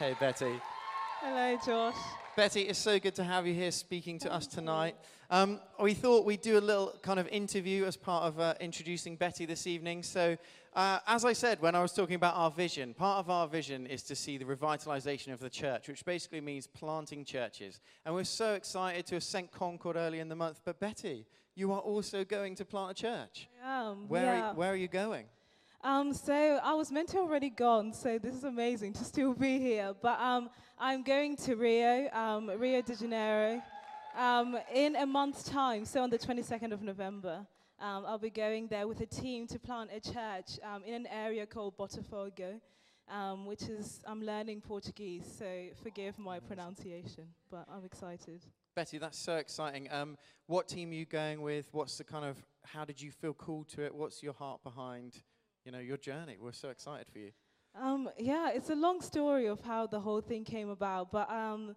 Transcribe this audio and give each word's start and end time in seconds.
Hey, 0.00 0.16
Betty. 0.18 0.58
Hello, 1.20 1.58
Josh. 1.62 1.94
Betty, 2.34 2.62
it's 2.62 2.78
so 2.78 2.98
good 2.98 3.14
to 3.16 3.22
have 3.22 3.46
you 3.46 3.52
here 3.52 3.70
speaking 3.70 4.18
to 4.20 4.32
us 4.32 4.46
tonight. 4.46 4.96
Um, 5.28 5.60
we 5.78 5.92
thought 5.92 6.24
we'd 6.24 6.40
do 6.40 6.56
a 6.56 6.58
little 6.58 6.98
kind 7.02 7.20
of 7.20 7.28
interview 7.28 7.84
as 7.84 7.98
part 7.98 8.24
of 8.24 8.40
uh, 8.40 8.54
introducing 8.60 9.16
Betty 9.16 9.44
this 9.44 9.66
evening. 9.66 10.02
So, 10.02 10.38
uh, 10.72 11.00
as 11.06 11.26
I 11.26 11.34
said 11.34 11.60
when 11.60 11.74
I 11.74 11.82
was 11.82 11.92
talking 11.92 12.14
about 12.14 12.34
our 12.34 12.50
vision, 12.50 12.94
part 12.94 13.18
of 13.18 13.28
our 13.28 13.46
vision 13.46 13.86
is 13.86 14.02
to 14.04 14.16
see 14.16 14.38
the 14.38 14.46
revitalization 14.46 15.34
of 15.34 15.38
the 15.38 15.50
church, 15.50 15.86
which 15.86 16.02
basically 16.06 16.40
means 16.40 16.66
planting 16.66 17.22
churches. 17.22 17.82
And 18.06 18.14
we're 18.14 18.24
so 18.24 18.54
excited 18.54 19.04
to 19.08 19.16
have 19.16 19.22
sent 19.22 19.52
Concord 19.52 19.96
early 19.96 20.20
in 20.20 20.30
the 20.30 20.34
month. 20.34 20.62
But, 20.64 20.80
Betty, 20.80 21.26
you 21.54 21.72
are 21.72 21.80
also 21.80 22.24
going 22.24 22.54
to 22.54 22.64
plant 22.64 22.92
a 22.92 22.94
church. 22.94 23.48
I 23.62 23.82
am. 23.82 24.08
Where, 24.08 24.24
yeah. 24.24 24.50
are, 24.52 24.54
where 24.54 24.72
are 24.72 24.76
you 24.76 24.88
going? 24.88 25.26
Um, 25.82 26.12
so 26.12 26.60
I 26.62 26.74
was 26.74 26.92
meant 26.92 27.08
to 27.10 27.18
already 27.18 27.48
gone, 27.48 27.94
so 27.94 28.18
this 28.18 28.34
is 28.34 28.44
amazing 28.44 28.92
to 28.94 29.04
still 29.04 29.32
be 29.32 29.58
here. 29.58 29.94
But 30.02 30.20
um, 30.20 30.50
I'm 30.78 31.02
going 31.02 31.36
to 31.38 31.56
Rio, 31.56 32.10
um, 32.12 32.50
Rio 32.58 32.82
de 32.82 32.94
Janeiro, 32.94 33.62
um, 34.14 34.58
in 34.74 34.96
a 34.96 35.06
month's 35.06 35.42
time. 35.42 35.86
So 35.86 36.02
on 36.02 36.10
the 36.10 36.18
22nd 36.18 36.72
of 36.72 36.82
November, 36.82 37.46
um, 37.80 38.04
I'll 38.06 38.18
be 38.18 38.28
going 38.28 38.66
there 38.68 38.86
with 38.86 39.00
a 39.00 39.06
team 39.06 39.46
to 39.46 39.58
plant 39.58 39.88
a 39.94 40.00
church 40.00 40.60
um, 40.62 40.84
in 40.84 40.92
an 40.92 41.06
area 41.06 41.46
called 41.46 41.78
Botafogo, 41.78 42.60
which 43.46 43.62
is 43.62 44.02
I'm 44.06 44.22
learning 44.22 44.60
Portuguese, 44.60 45.24
so 45.38 45.46
forgive 45.82 46.18
my 46.18 46.40
pronunciation, 46.40 47.24
but 47.50 47.64
I'm 47.74 47.86
excited. 47.86 48.44
Betty, 48.76 48.98
that's 48.98 49.18
so 49.18 49.36
exciting. 49.36 49.90
Um, 49.90 50.18
what 50.46 50.68
team 50.68 50.90
are 50.90 50.94
you 50.94 51.06
going 51.06 51.40
with? 51.40 51.70
What's 51.72 51.96
the 51.96 52.04
kind 52.04 52.26
of, 52.26 52.36
how 52.66 52.84
did 52.84 53.00
you 53.00 53.10
feel 53.10 53.32
called 53.32 53.68
to 53.70 53.82
it? 53.82 53.94
What's 53.94 54.22
your 54.22 54.34
heart 54.34 54.62
behind, 54.62 55.22
you 55.64 55.72
know, 55.72 55.78
your 55.78 55.96
journey? 55.96 56.36
We're 56.40 56.52
so 56.52 56.70
excited 56.70 57.06
for 57.12 57.18
you. 57.18 57.30
Um, 57.80 58.08
yeah, 58.18 58.50
it's 58.50 58.70
a 58.70 58.74
long 58.74 59.00
story 59.00 59.46
of 59.46 59.60
how 59.60 59.86
the 59.86 60.00
whole 60.00 60.20
thing 60.20 60.44
came 60.44 60.70
about, 60.70 61.12
but 61.12 61.30
um, 61.30 61.76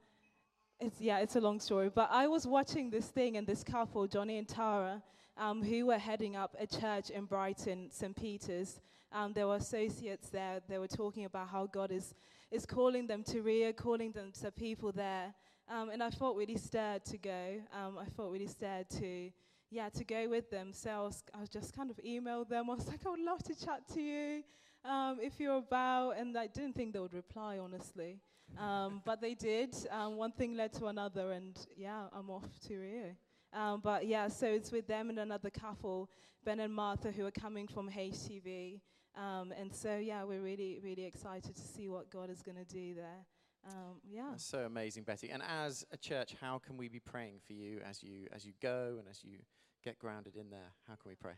it's 0.79 0.99
yeah, 0.99 1.19
it's 1.19 1.35
a 1.35 1.41
long 1.41 1.59
story. 1.59 1.89
But 1.93 2.09
I 2.11 2.27
was 2.27 2.47
watching 2.47 2.89
this 2.89 3.07
thing, 3.07 3.37
and 3.37 3.45
this 3.45 3.63
couple, 3.63 4.07
Johnny 4.07 4.37
and 4.37 4.47
Tara, 4.47 5.03
um, 5.37 5.61
who 5.61 5.87
were 5.87 5.97
heading 5.97 6.35
up 6.35 6.55
a 6.59 6.65
church 6.65 7.09
in 7.09 7.25
Brighton, 7.25 7.89
St. 7.91 8.15
Peter's. 8.15 8.79
Um, 9.11 9.33
there 9.33 9.47
were 9.47 9.57
associates 9.57 10.29
there. 10.29 10.61
They 10.67 10.79
were 10.79 10.87
talking 10.87 11.25
about 11.25 11.49
how 11.49 11.67
God 11.67 11.91
is 11.91 12.15
is 12.49 12.65
calling 12.65 13.07
them 13.07 13.23
to 13.23 13.41
Rio, 13.41 13.73
calling 13.73 14.11
them 14.11 14.31
to 14.41 14.51
people 14.51 14.91
there. 14.91 15.33
Um, 15.69 15.89
and 15.89 16.03
I 16.03 16.09
felt 16.09 16.37
really 16.37 16.57
stirred 16.57 17.05
to 17.05 17.17
go. 17.17 17.61
Um, 17.73 17.97
I 17.97 18.05
felt 18.15 18.31
really 18.31 18.47
stirred 18.47 18.89
to 18.91 19.31
yeah 19.73 19.89
to 19.89 20.03
go 20.03 20.29
with 20.29 20.49
them. 20.49 20.71
So 20.73 20.89
I 20.89 20.99
was, 20.99 21.23
I 21.33 21.39
was 21.39 21.49
just 21.49 21.75
kind 21.75 21.89
of 21.89 21.97
emailed 21.97 22.49
them. 22.49 22.69
I 22.69 22.75
was 22.75 22.87
like, 22.87 23.05
I 23.05 23.09
would 23.09 23.19
love 23.19 23.43
to 23.43 23.55
chat 23.55 23.81
to 23.93 24.01
you 24.01 24.43
um, 24.85 25.17
if 25.21 25.39
you're 25.39 25.57
about. 25.57 26.11
And 26.11 26.37
I 26.37 26.47
didn't 26.47 26.75
think 26.75 26.93
they 26.93 26.99
would 26.99 27.13
reply, 27.13 27.57
honestly. 27.57 28.19
Um, 28.57 29.01
but 29.03 29.19
they 29.19 29.33
did. 29.33 29.75
Um, 29.89 30.15
one 30.15 30.31
thing 30.31 30.55
led 30.55 30.73
to 30.73 30.85
another, 30.85 31.31
and 31.31 31.57
yeah, 31.75 32.03
I'm 32.13 32.29
off 32.29 32.47
to 32.67 32.77
Rio. 32.77 33.15
Um, 33.51 33.81
but 33.83 34.05
yeah, 34.05 34.27
so 34.27 34.47
it's 34.47 34.71
with 34.71 34.87
them 34.87 35.09
and 35.09 35.19
another 35.19 35.49
couple, 35.49 36.09
Ben 36.45 36.59
and 36.59 36.73
Martha, 36.73 37.11
who 37.11 37.25
are 37.25 37.31
coming 37.31 37.67
from 37.67 37.89
HTB. 37.89 38.79
Um, 39.15 39.53
and 39.59 39.73
so 39.73 39.97
yeah, 39.97 40.23
we're 40.23 40.41
really, 40.41 40.79
really 40.83 41.05
excited 41.05 41.55
to 41.55 41.61
see 41.61 41.87
what 41.87 42.09
God 42.09 42.29
is 42.29 42.41
going 42.41 42.57
to 42.57 42.65
do 42.65 42.95
there. 42.95 43.25
Um, 43.67 44.01
yeah. 44.09 44.29
That's 44.31 44.45
so 44.45 44.59
amazing, 44.59 45.03
Betty. 45.03 45.29
And 45.29 45.41
as 45.47 45.85
a 45.91 45.97
church, 45.97 46.35
how 46.39 46.59
can 46.59 46.77
we 46.77 46.89
be 46.89 46.99
praying 46.99 47.35
for 47.45 47.53
you 47.53 47.79
as 47.87 48.03
you 48.03 48.27
as 48.33 48.45
you 48.45 48.53
go 48.61 48.95
and 48.99 49.07
as 49.07 49.23
you 49.23 49.37
get 49.83 49.99
grounded 49.99 50.35
in 50.35 50.49
there? 50.49 50.71
How 50.87 50.95
can 50.95 51.09
we 51.09 51.15
pray? 51.15 51.33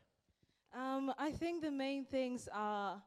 Um, 0.74 1.14
I 1.18 1.32
think 1.32 1.62
the 1.62 1.72
main 1.72 2.06
things 2.06 2.48
are, 2.54 3.02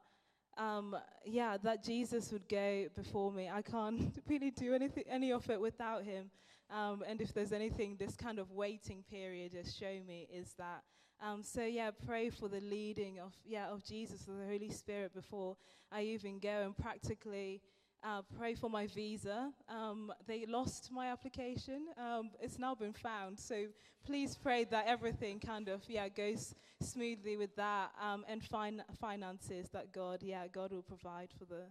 um, 0.57 0.97
yeah, 1.25 1.57
that 1.63 1.85
Jesus 1.85 2.33
would 2.33 2.49
go 2.49 2.87
before 2.97 3.31
me. 3.31 3.49
I 3.49 3.63
can't 3.63 4.21
really 4.29 4.51
do 4.51 4.75
anything, 4.75 5.05
any 5.09 5.33
of 5.33 5.49
it 5.51 5.61
without 5.61 6.05
him. 6.05 6.31
Um, 6.71 7.03
and 7.07 7.21
if 7.21 7.33
there's 7.33 7.53
anything 7.53 7.97
this 7.99 8.15
kind 8.15 8.39
of 8.39 8.51
waiting 8.53 9.05
period 9.11 9.55
has 9.55 9.75
shown 9.75 10.07
me 10.07 10.29
is 10.33 10.55
that. 10.59 10.83
Um, 11.21 11.43
so 11.43 11.65
yeah, 11.65 11.91
pray 12.07 12.31
for 12.31 12.49
the 12.49 12.61
leading 12.61 13.19
of 13.19 13.35
yeah 13.45 13.69
of 13.69 13.83
Jesus, 13.83 14.29
of 14.29 14.37
the 14.37 14.47
Holy 14.47 14.71
Spirit 14.71 15.13
before 15.15 15.57
I 15.91 16.03
even 16.03 16.39
go, 16.39 16.63
and 16.65 16.77
practically 16.77 17.61
uh, 18.03 18.23
pray 18.37 18.55
for 18.55 18.71
my 18.71 18.87
visa. 18.87 19.53
Um, 19.69 20.13
they 20.27 20.47
lost 20.47 20.91
my 20.93 21.11
application. 21.11 21.87
Um, 21.97 22.31
it's 22.41 22.59
now 22.59 22.75
been 22.75 22.93
found. 22.93 23.39
So 23.39 23.67
please 24.07 24.37
pray 24.37 24.65
that 24.65 24.87
everything 24.87 25.41
kind 25.41 25.69
of 25.69 25.83
yeah 25.89 26.09
goes 26.09 26.55
smoothly 26.81 27.37
with 27.37 27.55
that 27.57 27.91
um, 28.03 28.25
and 28.29 28.43
fin- 28.43 28.85
finances 29.01 29.69
that 29.73 29.93
God 29.93 30.23
yeah 30.23 30.47
God 30.47 30.73
will 30.73 30.83
provide 30.83 31.31
for 31.39 31.45
the 31.45 31.65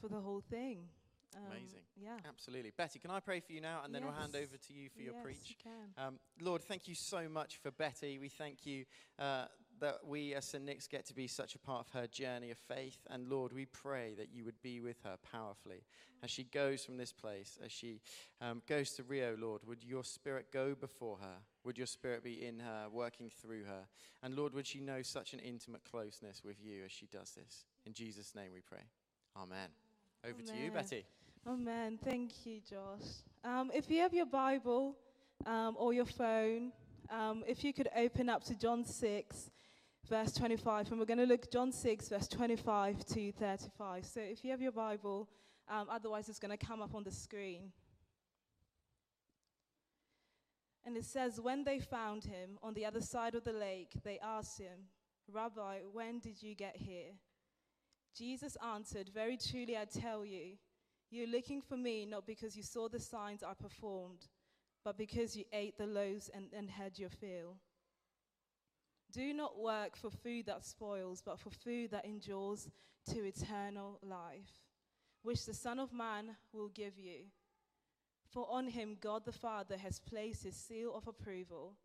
for 0.00 0.08
the 0.08 0.20
whole 0.20 0.42
thing. 0.50 0.88
Um, 1.34 1.42
Amazing. 1.50 1.80
Yeah. 1.96 2.16
Absolutely. 2.26 2.72
Betty, 2.76 2.98
can 2.98 3.10
I 3.10 3.20
pray 3.20 3.40
for 3.40 3.52
you 3.52 3.60
now 3.60 3.80
and 3.84 3.94
then 3.94 4.04
we'll 4.04 4.14
hand 4.14 4.36
over 4.36 4.56
to 4.56 4.72
you 4.72 4.88
for 4.88 5.02
your 5.02 5.14
yes, 5.14 5.22
preach? 5.22 5.38
You 5.48 5.56
can. 5.62 6.06
Um, 6.06 6.18
Lord, 6.40 6.62
thank 6.62 6.88
you 6.88 6.94
so 6.94 7.28
much 7.28 7.58
for 7.62 7.70
Betty. 7.70 8.18
We 8.18 8.28
thank 8.28 8.64
you 8.64 8.84
uh, 9.18 9.46
that 9.80 9.98
we 10.06 10.34
as 10.34 10.44
St. 10.44 10.64
Nick's 10.64 10.86
get 10.86 11.06
to 11.06 11.14
be 11.14 11.26
such 11.26 11.54
a 11.54 11.58
part 11.58 11.86
of 11.86 11.92
her 11.92 12.06
journey 12.06 12.50
of 12.50 12.58
faith. 12.58 12.98
And 13.10 13.28
Lord, 13.28 13.52
we 13.52 13.66
pray 13.66 14.14
that 14.18 14.28
you 14.32 14.44
would 14.44 14.60
be 14.62 14.80
with 14.80 14.96
her 15.04 15.16
powerfully 15.32 15.82
as 16.22 16.30
she 16.30 16.44
goes 16.44 16.84
from 16.84 16.96
this 16.96 17.12
place, 17.12 17.58
as 17.64 17.70
she 17.70 18.00
um, 18.40 18.62
goes 18.66 18.90
to 18.92 19.02
Rio, 19.02 19.36
Lord. 19.38 19.62
Would 19.66 19.84
your 19.84 20.04
spirit 20.04 20.46
go 20.52 20.74
before 20.74 21.18
her? 21.20 21.36
Would 21.64 21.78
your 21.78 21.86
spirit 21.86 22.24
be 22.24 22.44
in 22.44 22.58
her, 22.60 22.86
working 22.90 23.30
through 23.30 23.64
her? 23.64 23.86
And 24.22 24.34
Lord, 24.34 24.54
would 24.54 24.66
she 24.66 24.80
know 24.80 25.02
such 25.02 25.34
an 25.34 25.40
intimate 25.40 25.82
closeness 25.90 26.42
with 26.44 26.56
you 26.62 26.84
as 26.84 26.92
she 26.92 27.06
does 27.06 27.32
this? 27.32 27.64
In 27.84 27.92
Jesus' 27.92 28.34
name 28.34 28.50
we 28.54 28.60
pray. 28.60 28.84
Amen. 29.36 29.68
Over 30.24 30.42
to 30.42 30.56
you, 30.56 30.70
Betty. 30.70 31.04
Amen. 31.46 31.98
thank 32.02 32.44
you, 32.44 32.60
Josh. 32.68 33.06
Um, 33.44 33.70
if 33.72 33.88
you 33.90 34.00
have 34.00 34.12
your 34.12 34.26
Bible 34.26 34.96
um, 35.44 35.76
or 35.78 35.92
your 35.92 36.06
phone, 36.06 36.72
um, 37.10 37.44
if 37.46 37.62
you 37.62 37.72
could 37.72 37.88
open 37.96 38.28
up 38.28 38.42
to 38.44 38.54
John 38.54 38.84
6, 38.84 39.50
verse 40.06 40.32
25, 40.32 40.90
and 40.90 40.98
we're 40.98 41.06
going 41.06 41.18
to 41.18 41.26
look 41.26 41.50
John 41.50 41.72
6, 41.72 42.08
verse 42.08 42.28
25 42.28 43.04
to 43.06 43.32
35. 43.32 44.06
So 44.06 44.20
if 44.20 44.44
you 44.44 44.50
have 44.50 44.60
your 44.60 44.72
Bible, 44.72 45.28
um, 45.68 45.88
otherwise 45.90 46.28
it's 46.28 46.38
going 46.38 46.56
to 46.56 46.66
come 46.66 46.80
up 46.80 46.94
on 46.94 47.02
the 47.02 47.10
screen. 47.10 47.72
And 50.84 50.96
it 50.96 51.04
says, 51.04 51.40
When 51.40 51.64
they 51.64 51.80
found 51.80 52.24
him 52.24 52.58
on 52.62 52.74
the 52.74 52.86
other 52.86 53.00
side 53.00 53.34
of 53.34 53.44
the 53.44 53.52
lake, 53.52 53.92
they 54.04 54.18
asked 54.22 54.60
him, 54.60 54.88
Rabbi, 55.32 55.78
when 55.92 56.20
did 56.20 56.42
you 56.42 56.54
get 56.54 56.76
here? 56.76 57.12
Jesus 58.16 58.56
answered, 58.64 59.10
Very 59.12 59.36
truly 59.36 59.76
I 59.76 59.84
tell 59.84 60.24
you, 60.24 60.56
you're 61.10 61.26
looking 61.26 61.60
for 61.60 61.76
me 61.76 62.06
not 62.06 62.26
because 62.26 62.56
you 62.56 62.62
saw 62.62 62.88
the 62.88 63.00
signs 63.00 63.42
I 63.42 63.54
performed, 63.54 64.28
but 64.84 64.96
because 64.96 65.36
you 65.36 65.44
ate 65.52 65.76
the 65.78 65.86
loaves 65.86 66.30
and, 66.32 66.46
and 66.56 66.70
had 66.70 66.98
your 66.98 67.10
fill. 67.10 67.56
Do 69.16 69.32
not 69.32 69.58
work 69.58 69.96
for 69.96 70.10
food 70.10 70.44
that 70.44 70.62
spoils, 70.62 71.22
but 71.24 71.40
for 71.40 71.48
food 71.48 71.90
that 71.92 72.04
endures 72.04 72.68
to 73.14 73.24
eternal 73.24 73.98
life, 74.02 74.60
which 75.22 75.46
the 75.46 75.54
Son 75.54 75.78
of 75.78 75.90
Man 75.90 76.36
will 76.52 76.68
give 76.68 76.98
you. 76.98 77.20
For 78.28 78.46
on 78.50 78.68
him 78.68 78.98
God 79.00 79.24
the 79.24 79.32
Father 79.32 79.78
has 79.78 80.00
placed 80.00 80.44
his 80.44 80.54
seal 80.54 80.94
of 80.94 81.08
approval. 81.08 81.76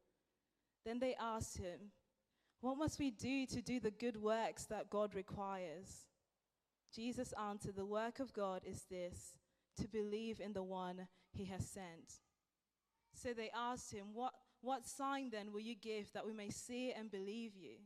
Then 0.83 0.99
they 0.99 1.15
asked 1.17 1.57
him, 1.57 1.93
What 2.59 2.77
must 2.77 2.99
we 2.99 3.11
do 3.11 3.45
to 3.45 3.61
do 3.61 3.79
the 3.79 3.91
good 3.91 4.17
works 4.17 4.65
that 4.65 4.89
God 4.89 5.15
requires? 5.15 6.07
Jesus 6.93 7.33
answered, 7.41 7.77
The 7.77 7.85
work 7.85 8.19
of 8.19 8.33
God 8.33 8.63
is 8.65 8.83
this, 8.89 9.37
to 9.79 9.87
believe 9.87 10.41
in 10.41 10.51
the 10.51 10.63
one 10.63 11.07
he 11.31 11.45
has 11.45 11.65
sent. 11.65 12.19
So 13.13 13.31
they 13.31 13.51
asked 13.55 13.93
him, 13.93 14.07
What, 14.13 14.33
what 14.61 14.85
sign 14.85 15.29
then 15.29 15.51
will 15.51 15.59
you 15.59 15.75
give 15.75 16.11
that 16.13 16.25
we 16.25 16.33
may 16.33 16.49
see 16.49 16.91
and 16.91 17.11
believe 17.11 17.55
you? 17.55 17.77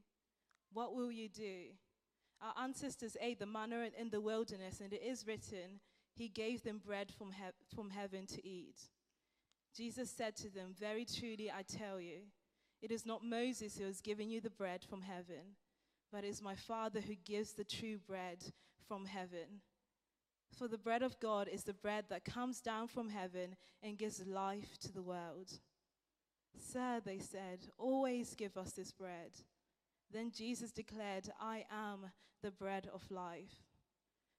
What 0.74 0.94
will 0.96 1.12
you 1.12 1.30
do? 1.30 1.72
Our 2.42 2.64
ancestors 2.64 3.16
ate 3.22 3.40
the 3.40 3.46
manna 3.46 3.90
in- 3.98 4.10
the 4.10 4.22
wilderness, 4.22 4.82
and 4.82 4.92
it 4.92 5.02
is 5.02 5.26
written, 5.26 5.80
He 6.14 6.28
gave 6.30 6.64
them 6.64 6.80
bread 6.80 7.12
from, 7.12 7.32
he- 7.32 7.76
from 7.76 7.90
heaven 7.90 8.26
to 8.28 8.46
eat. 8.46 8.90
Jesus 9.74 10.10
said 10.10 10.36
to 10.38 10.50
them, 10.50 10.74
Very 10.74 11.06
truly 11.06 11.52
I 11.52 11.64
tell 11.64 12.00
you, 12.00 12.32
it 12.82 12.92
is 12.92 13.06
not 13.06 13.24
Moses 13.24 13.78
who 13.78 13.86
has 13.86 14.02
given 14.02 14.30
you 14.30 14.42
the 14.42 14.50
bread 14.50 14.84
from 14.84 15.02
heaven, 15.02 15.56
but 16.12 16.24
it 16.24 16.28
is 16.28 16.42
my 16.42 16.56
Father 16.56 17.02
who 17.02 17.16
gives 17.16 17.54
the 17.54 17.64
true 17.64 17.98
bread 17.98 18.54
from 18.88 19.06
heaven. 19.06 19.62
For 20.54 20.68
the 20.68 20.78
bread 20.78 21.02
of 21.04 21.20
God 21.20 21.48
is 21.48 21.64
the 21.64 21.74
bread 21.74 22.06
that 22.10 22.24
comes 22.24 22.62
down 22.62 22.88
from 22.88 23.10
heaven 23.10 23.58
and 23.82 23.98
gives 23.98 24.26
life 24.26 24.78
to 24.80 24.92
the 24.94 25.02
world. 25.02 25.60
Sir, 26.58 27.02
they 27.04 27.20
said, 27.20 27.60
always 27.78 28.36
give 28.36 28.58
us 28.58 28.72
this 28.72 28.92
bread. 28.92 29.32
Then 30.12 30.32
Jesus 30.32 30.72
declared, 30.72 31.30
I 31.40 31.66
am 31.72 32.12
the 32.42 32.52
bread 32.52 32.90
of 32.94 33.10
life. 33.10 33.64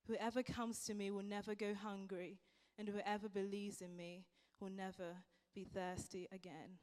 Whoever 0.06 0.42
comes 0.42 0.84
to 0.84 0.94
me 0.94 1.10
will 1.10 1.24
never 1.24 1.54
go 1.54 1.74
hungry, 1.74 2.38
and 2.78 2.88
whoever 2.88 3.28
believes 3.28 3.82
in 3.82 3.96
me 3.96 4.24
will 4.60 4.70
never 4.70 5.16
be 5.54 5.64
thirsty 5.64 6.28
again. 6.32 6.78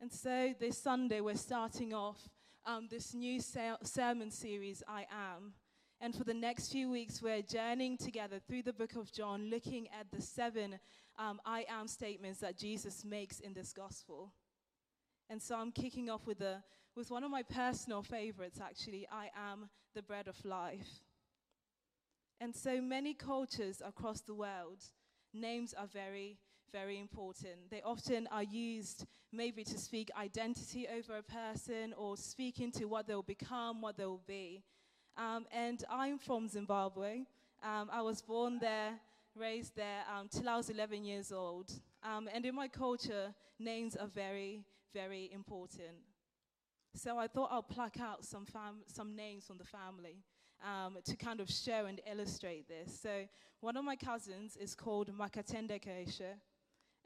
And 0.00 0.12
so 0.12 0.54
this 0.58 0.82
Sunday, 0.82 1.20
we're 1.20 1.36
starting 1.36 1.94
off 1.94 2.28
um, 2.66 2.88
this 2.90 3.14
new 3.14 3.40
ser- 3.40 3.78
sermon 3.82 4.30
series, 4.30 4.82
I 4.88 5.06
Am. 5.10 5.54
And 6.00 6.14
for 6.14 6.24
the 6.24 6.34
next 6.34 6.72
few 6.72 6.90
weeks, 6.90 7.22
we're 7.22 7.40
journeying 7.40 7.96
together 7.96 8.38
through 8.38 8.64
the 8.64 8.72
book 8.72 8.96
of 8.96 9.10
John, 9.12 9.48
looking 9.48 9.88
at 9.98 10.10
the 10.12 10.20
seven 10.20 10.78
um, 11.18 11.40
I 11.44 11.64
am 11.68 11.88
statements 11.88 12.40
that 12.40 12.58
Jesus 12.58 13.04
makes 13.04 13.40
in 13.40 13.54
this 13.54 13.72
gospel. 13.72 14.32
And 15.28 15.40
so 15.42 15.56
I'm 15.56 15.72
kicking 15.72 16.08
off 16.10 16.26
with, 16.26 16.40
a, 16.40 16.62
with 16.94 17.10
one 17.10 17.24
of 17.24 17.30
my 17.30 17.42
personal 17.42 18.02
favorites, 18.02 18.60
actually 18.60 19.06
I 19.10 19.30
am 19.50 19.68
the 19.94 20.02
bread 20.02 20.28
of 20.28 20.44
life. 20.44 21.00
And 22.40 22.54
so 22.54 22.80
many 22.80 23.14
cultures 23.14 23.82
across 23.84 24.20
the 24.20 24.34
world, 24.34 24.82
names 25.32 25.74
are 25.74 25.86
very, 25.86 26.38
very 26.70 27.00
important. 27.00 27.70
They 27.70 27.82
often 27.82 28.28
are 28.30 28.42
used 28.42 29.06
maybe 29.32 29.64
to 29.64 29.78
speak 29.78 30.10
identity 30.20 30.86
over 30.88 31.16
a 31.16 31.22
person 31.22 31.94
or 31.96 32.16
speak 32.16 32.60
into 32.60 32.88
what 32.88 33.06
they'll 33.06 33.22
become, 33.22 33.80
what 33.80 33.96
they'll 33.96 34.20
be. 34.26 34.62
Um, 35.16 35.46
and 35.50 35.82
I'm 35.90 36.18
from 36.18 36.46
Zimbabwe. 36.48 37.24
Um, 37.64 37.88
I 37.90 38.02
was 38.02 38.20
born 38.20 38.58
there, 38.60 39.00
raised 39.36 39.76
there 39.76 40.02
um, 40.12 40.28
till 40.28 40.48
I 40.48 40.56
was 40.56 40.70
11 40.70 41.04
years 41.04 41.32
old. 41.32 41.72
Um, 42.02 42.28
and 42.32 42.44
in 42.44 42.54
my 42.54 42.68
culture, 42.68 43.34
names 43.58 43.96
are 43.96 44.06
very, 44.06 44.64
very 44.92 45.30
important. 45.32 45.98
So 46.94 47.18
I 47.18 47.26
thought 47.26 47.50
I'll 47.52 47.62
pluck 47.62 48.00
out 48.00 48.24
some, 48.24 48.46
some 48.86 49.16
names 49.16 49.46
from 49.46 49.58
the 49.58 49.64
family 49.64 50.22
um, 50.64 50.98
to 51.04 51.16
kind 51.16 51.40
of 51.40 51.50
show 51.50 51.86
and 51.86 52.00
illustrate 52.10 52.68
this. 52.68 52.98
So 53.00 53.24
one 53.60 53.76
of 53.76 53.84
my 53.84 53.96
cousins 53.96 54.56
is 54.56 54.74
called 54.74 55.10
Makatende 55.12 55.82
Kaisha. 55.82 56.34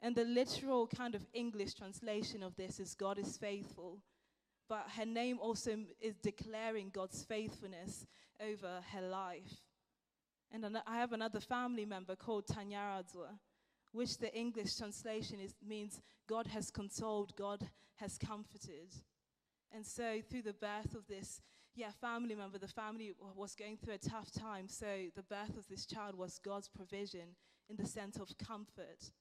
And 0.01 0.15
the 0.15 0.23
literal 0.23 0.87
kind 0.87 1.13
of 1.13 1.25
English 1.33 1.73
translation 1.75 2.41
of 2.41 2.55
this 2.55 2.79
is 2.79 2.95
God 2.95 3.19
is 3.19 3.37
faithful 3.37 3.99
but 4.71 4.87
her 4.95 5.05
name 5.05 5.37
also 5.41 5.79
is 5.99 6.15
declaring 6.15 6.91
God's 6.93 7.25
faithfulness 7.25 8.05
over 8.39 8.79
her 8.93 9.01
life. 9.01 9.51
And 10.53 10.77
I 10.85 10.97
have 10.97 11.13
another 11.13 11.39
family 11.39 11.85
member 11.85 12.15
called 12.15 12.45
Tanyaradzwa, 12.45 13.39
which 13.93 14.17
the 14.17 14.33
English 14.35 14.75
translation 14.75 15.39
is, 15.39 15.55
means 15.65 16.01
God 16.27 16.47
has 16.47 16.69
consoled, 16.69 17.35
God 17.35 17.69
has 17.95 18.17
comforted. 18.17 18.93
And 19.73 19.85
so, 19.85 20.19
through 20.29 20.41
the 20.41 20.53
birth 20.53 20.93
of 20.95 21.07
this, 21.07 21.41
yeah, 21.73 21.91
family 22.01 22.35
member, 22.35 22.57
the 22.57 22.67
family 22.67 23.13
was 23.35 23.55
going 23.55 23.77
through 23.77 23.93
a 23.93 24.09
tough 24.09 24.29
time. 24.31 24.67
So, 24.67 25.07
the 25.15 25.23
birth 25.23 25.57
of 25.57 25.67
this 25.69 25.85
child 25.85 26.17
was 26.17 26.39
God's 26.39 26.67
provision 26.67 27.35
in 27.69 27.77
the 27.77 27.85
sense 27.85 28.17
of 28.17 28.37
comfort. 28.37 29.11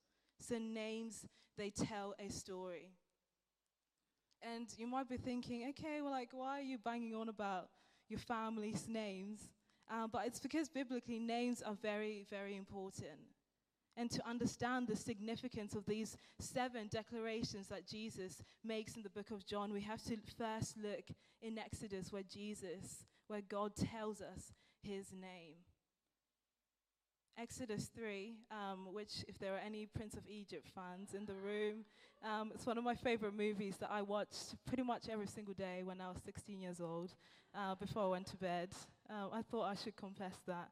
So, 0.41 0.59
names, 0.59 1.25
they 1.57 1.71
tell 1.71 2.15
a 2.19 2.29
story. 2.31 2.91
And 4.43 4.67
you 4.77 4.87
might 4.87 5.09
be 5.09 5.19
thinking, 5.19 5.69
okay, 5.71 6.01
well, 6.01 6.11
like, 6.11 6.31
why 6.33 6.59
are 6.59 6.63
you 6.63 6.79
banging 6.79 7.15
on 7.15 7.29
about 7.29 7.69
your 8.09 8.19
family's 8.19 8.89
names? 8.89 9.41
Um, 9.91 10.09
but 10.13 10.27
it's 10.27 10.39
because 10.39 10.69
biblically, 10.69 11.19
names 11.19 11.63
are 11.63 11.75
very, 11.75 12.25
very 12.31 12.57
important. 12.57 13.19
And 13.97 14.11
to 14.13 14.27
understand 14.27 14.87
the 14.87 14.97
significance 14.97 15.75
of 15.75 15.85
these 15.85 16.17
seven 16.39 16.89
declarations 16.89 17.67
that 17.69 17.89
Jesus 17.89 18.41
makes 18.65 18.95
in 18.95 19.03
the 19.03 19.11
book 19.11 19.33
of 19.33 19.45
John, 19.45 19.73
we 19.73 19.81
have 19.83 20.03
to 20.05 20.17
first 20.39 20.77
look 20.79 21.05
in 21.43 21.59
Exodus 21.59 22.13
where 22.13 22.23
Jesus, 22.23 23.05
where 23.27 23.41
God 23.41 23.73
tells 23.75 24.21
us 24.21 24.53
his 24.83 25.13
name. 25.13 25.57
Exodus 27.39 27.91
3, 27.95 28.35
um, 28.51 28.89
which, 28.93 29.25
if 29.27 29.39
there 29.39 29.55
are 29.55 29.61
any 29.65 29.87
Prince 29.87 30.15
of 30.15 30.23
Egypt 30.29 30.69
fans 30.75 31.15
in 31.15 31.25
the 31.25 31.35
room, 31.35 31.85
um, 32.23 32.53
it's 32.55 32.67
one 32.67 32.77
of 32.77 32.85
my 32.85 32.95
favorite 32.95 33.35
movies 33.35 33.77
that 33.81 33.91
I 33.91 34.03
watched 34.03 34.55
pretty 34.67 34.83
much 34.83 35.09
every 35.11 35.27
single 35.27 35.55
day 35.55 35.83
when 35.83 36.01
I 36.01 36.09
was 36.09 36.19
16 36.25 36.61
years 36.61 36.81
old, 36.81 37.15
uh, 37.55 37.75
before 37.77 38.05
I 38.05 38.09
went 38.09 38.27
to 38.29 38.37
bed. 38.37 38.71
Uh, 39.11 39.29
I 39.33 39.43
thought 39.43 39.65
I 39.65 39.75
should 39.75 39.97
confess 39.97 40.37
that. 40.47 40.69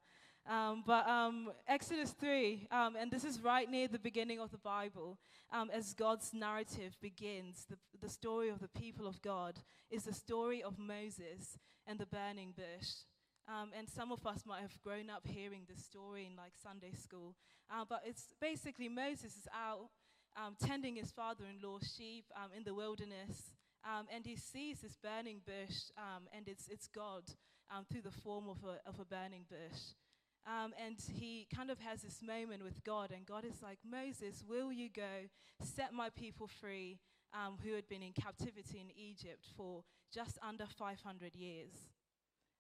Um, 0.49 0.85
but 0.87 1.09
um, 1.09 1.51
Exodus 1.67 2.13
3, 2.13 2.69
um, 2.71 2.95
and 2.97 3.11
this 3.11 3.25
is 3.25 3.41
right 3.41 3.69
near 3.69 3.89
the 3.89 3.99
beginning 3.99 4.39
of 4.39 4.53
the 4.53 4.59
Bible, 4.59 5.19
um, 5.53 5.71
as 5.73 5.93
God's 5.93 6.33
narrative 6.33 6.97
begins, 7.03 7.67
the, 7.69 7.77
the 8.01 8.09
story 8.09 8.49
of 8.49 8.61
the 8.61 8.69
people 8.69 9.09
of 9.09 9.21
God 9.23 9.59
is 9.91 10.05
the 10.05 10.15
story 10.15 10.63
of 10.63 10.79
Moses 10.79 11.59
and 11.87 11.99
the 11.99 12.07
burning 12.07 12.55
bush. 12.57 12.89
Um, 13.49 13.71
and 13.77 13.89
some 13.89 14.13
of 14.13 14.25
us 14.25 14.45
might 14.47 14.61
have 14.61 14.79
grown 14.85 15.11
up 15.11 15.27
hearing 15.27 15.63
this 15.69 15.85
story 15.85 16.27
in 16.31 16.37
like 16.37 16.53
Sunday 16.63 16.93
school. 16.93 17.35
Uh, 17.71 17.85
but 17.89 18.03
it's 18.07 18.29
basically 18.41 18.89
Moses 18.89 19.37
is 19.37 19.49
out 19.53 19.89
um, 20.37 20.55
tending 20.65 20.97
his 20.97 21.11
father 21.11 21.45
in 21.45 21.67
law's 21.67 21.93
sheep 21.97 22.27
in 22.57 22.63
the 22.63 22.75
wilderness. 22.75 23.53
Um, 23.89 24.07
and 24.15 24.27
he 24.27 24.37
sees 24.37 24.81
this 24.81 24.99
burning 25.03 25.41
bush, 25.47 25.89
um, 25.97 26.29
and 26.37 26.47
it's, 26.47 26.69
it's 26.69 26.89
God 26.89 27.23
um, 27.75 27.87
through 27.91 28.03
the 28.03 28.11
form 28.11 28.45
of 28.47 28.59
a, 28.63 28.87
of 28.87 29.01
a 29.01 29.05
burning 29.07 29.47
bush. 29.49 29.81
and 30.47 30.99
he 31.19 31.47
kind 31.55 31.71
of 31.71 31.79
has 31.79 32.03
this 32.03 32.21
moment 32.21 32.63
with 32.63 32.85
God, 32.85 33.11
and 33.11 33.25
God 33.25 33.47
is 33.47 33.63
like, 33.63 33.79
Moses, 33.89 34.45
will 34.47 34.71
you 34.71 34.91
go 34.95 35.29
set 35.63 35.95
my 35.95 36.11
people 36.11 36.47
free 36.47 36.99
who 37.65 37.75
had 37.75 37.89
been 37.89 38.03
in 38.03 38.13
captivity 38.13 38.79
in 38.79 38.91
Egypt 38.95 39.47
for 39.57 39.85
just 40.13 40.39
under 40.47 40.67
500 40.67 41.35
years? 41.35 41.73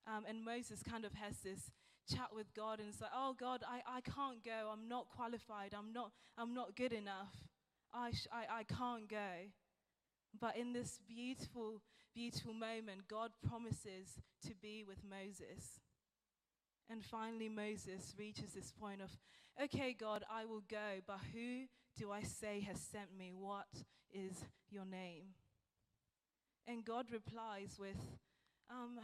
Um, 0.07 0.25
and 0.27 0.43
Moses 0.43 0.83
kind 0.83 1.05
of 1.05 1.13
has 1.13 1.41
this 1.45 1.71
chat 2.11 2.29
with 2.35 2.55
God 2.55 2.81
and 2.81 2.89
it's 2.89 3.01
like, 3.01 3.11
oh 3.15 3.35
God, 3.39 3.63
I, 3.69 3.99
I 3.99 4.01
can't 4.01 4.43
go. 4.43 4.71
I'm 4.73 4.89
not 4.89 5.09
qualified. 5.15 5.75
I'm 5.77 5.93
not, 5.93 6.13
I'm 6.39 6.55
not 6.55 6.75
good 6.75 6.93
enough. 6.93 7.35
I, 7.93 8.13
sh- 8.13 8.29
I, 8.33 8.61
I 8.61 8.63
can't 8.65 9.09
go. 9.09 9.51
But 10.39 10.57
in 10.57 10.73
this 10.73 10.99
beautiful, 11.07 11.83
beautiful 12.15 12.55
moment, 12.55 13.09
God 13.09 13.31
promises 13.47 14.21
to 14.47 14.55
be 14.61 14.85
with 14.87 14.99
Moses. 15.05 15.81
And 16.91 17.05
finally, 17.05 17.49
Moses 17.49 18.15
reaches 18.19 18.53
this 18.53 18.73
point 18.73 19.03
of, 19.03 19.11
okay, 19.63 19.95
God, 19.99 20.25
I 20.31 20.45
will 20.45 20.63
go, 20.71 21.01
but 21.07 21.19
who 21.33 21.65
do 21.97 22.11
I 22.11 22.23
say 22.23 22.61
has 22.61 22.81
sent 22.81 23.17
me? 23.17 23.33
What 23.35 23.67
is 24.13 24.45
your 24.71 24.85
name? 24.85 25.35
And 26.67 26.85
God 26.85 27.07
replies 27.13 27.77
with, 27.79 27.97
um, 28.71 28.99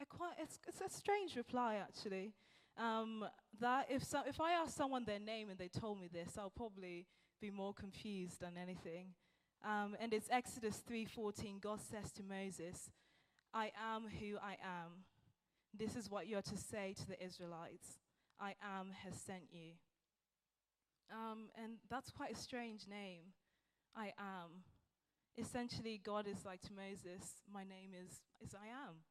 a 0.00 0.06
quite, 0.06 0.34
it's, 0.40 0.58
it's 0.66 0.80
a 0.80 0.88
strange 0.96 1.36
reply, 1.36 1.76
actually. 1.76 2.32
Um, 2.76 3.24
that 3.60 3.86
if, 3.90 4.04
so, 4.04 4.20
if 4.26 4.40
I 4.40 4.52
ask 4.52 4.76
someone 4.76 5.04
their 5.04 5.18
name 5.18 5.50
and 5.50 5.58
they 5.58 5.68
told 5.68 6.00
me 6.00 6.08
this, 6.12 6.38
I'll 6.38 6.50
probably 6.50 7.06
be 7.40 7.50
more 7.50 7.74
confused 7.74 8.40
than 8.40 8.52
anything. 8.56 9.14
Um, 9.64 9.96
and 10.00 10.12
it's 10.12 10.28
Exodus 10.30 10.82
3:14. 10.88 11.58
God 11.60 11.80
says 11.80 12.12
to 12.12 12.22
Moses, 12.22 12.90
"I 13.52 13.72
am 13.76 14.08
who 14.08 14.38
I 14.38 14.56
am. 14.62 15.04
This 15.74 15.96
is 15.96 16.10
what 16.10 16.26
you're 16.26 16.42
to 16.42 16.56
say 16.56 16.94
to 16.94 17.06
the 17.06 17.22
Israelites. 17.22 17.98
I 18.38 18.54
am 18.62 18.92
has 18.92 19.20
sent 19.20 19.52
you." 19.52 19.74
Um, 21.10 21.50
and 21.56 21.78
that's 21.88 22.10
quite 22.10 22.32
a 22.32 22.36
strange 22.36 22.86
name. 22.86 23.34
I 23.94 24.12
am. 24.18 24.64
Essentially, 25.36 25.98
God 25.98 26.26
is 26.26 26.44
like 26.44 26.60
to 26.62 26.72
Moses, 26.72 27.42
"My 27.50 27.64
name 27.64 27.94
is 27.94 28.22
is 28.40 28.54
I 28.54 28.68
am." 28.68 29.04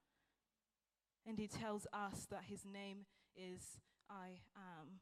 and 1.27 1.37
he 1.37 1.47
tells 1.47 1.85
us 1.91 2.25
that 2.31 2.45
his 2.47 2.65
name 2.65 3.05
is 3.35 3.81
I 4.09 4.39
am. 4.55 5.01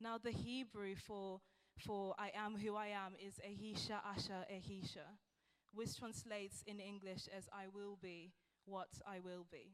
Now, 0.00 0.16
the 0.16 0.30
Hebrew 0.30 0.94
for, 0.94 1.40
for 1.76 2.14
I 2.18 2.30
am 2.34 2.56
who 2.58 2.76
I 2.76 2.88
am 2.88 3.14
is 3.24 3.40
Ehisha 3.46 3.98
Asher 4.04 4.44
Ehisha, 4.52 5.06
which 5.72 5.98
translates 5.98 6.62
in 6.66 6.80
English 6.80 7.28
as 7.36 7.48
I 7.52 7.66
will 7.72 7.98
be 8.00 8.32
what 8.64 8.88
I 9.06 9.18
will 9.20 9.46
be. 9.50 9.72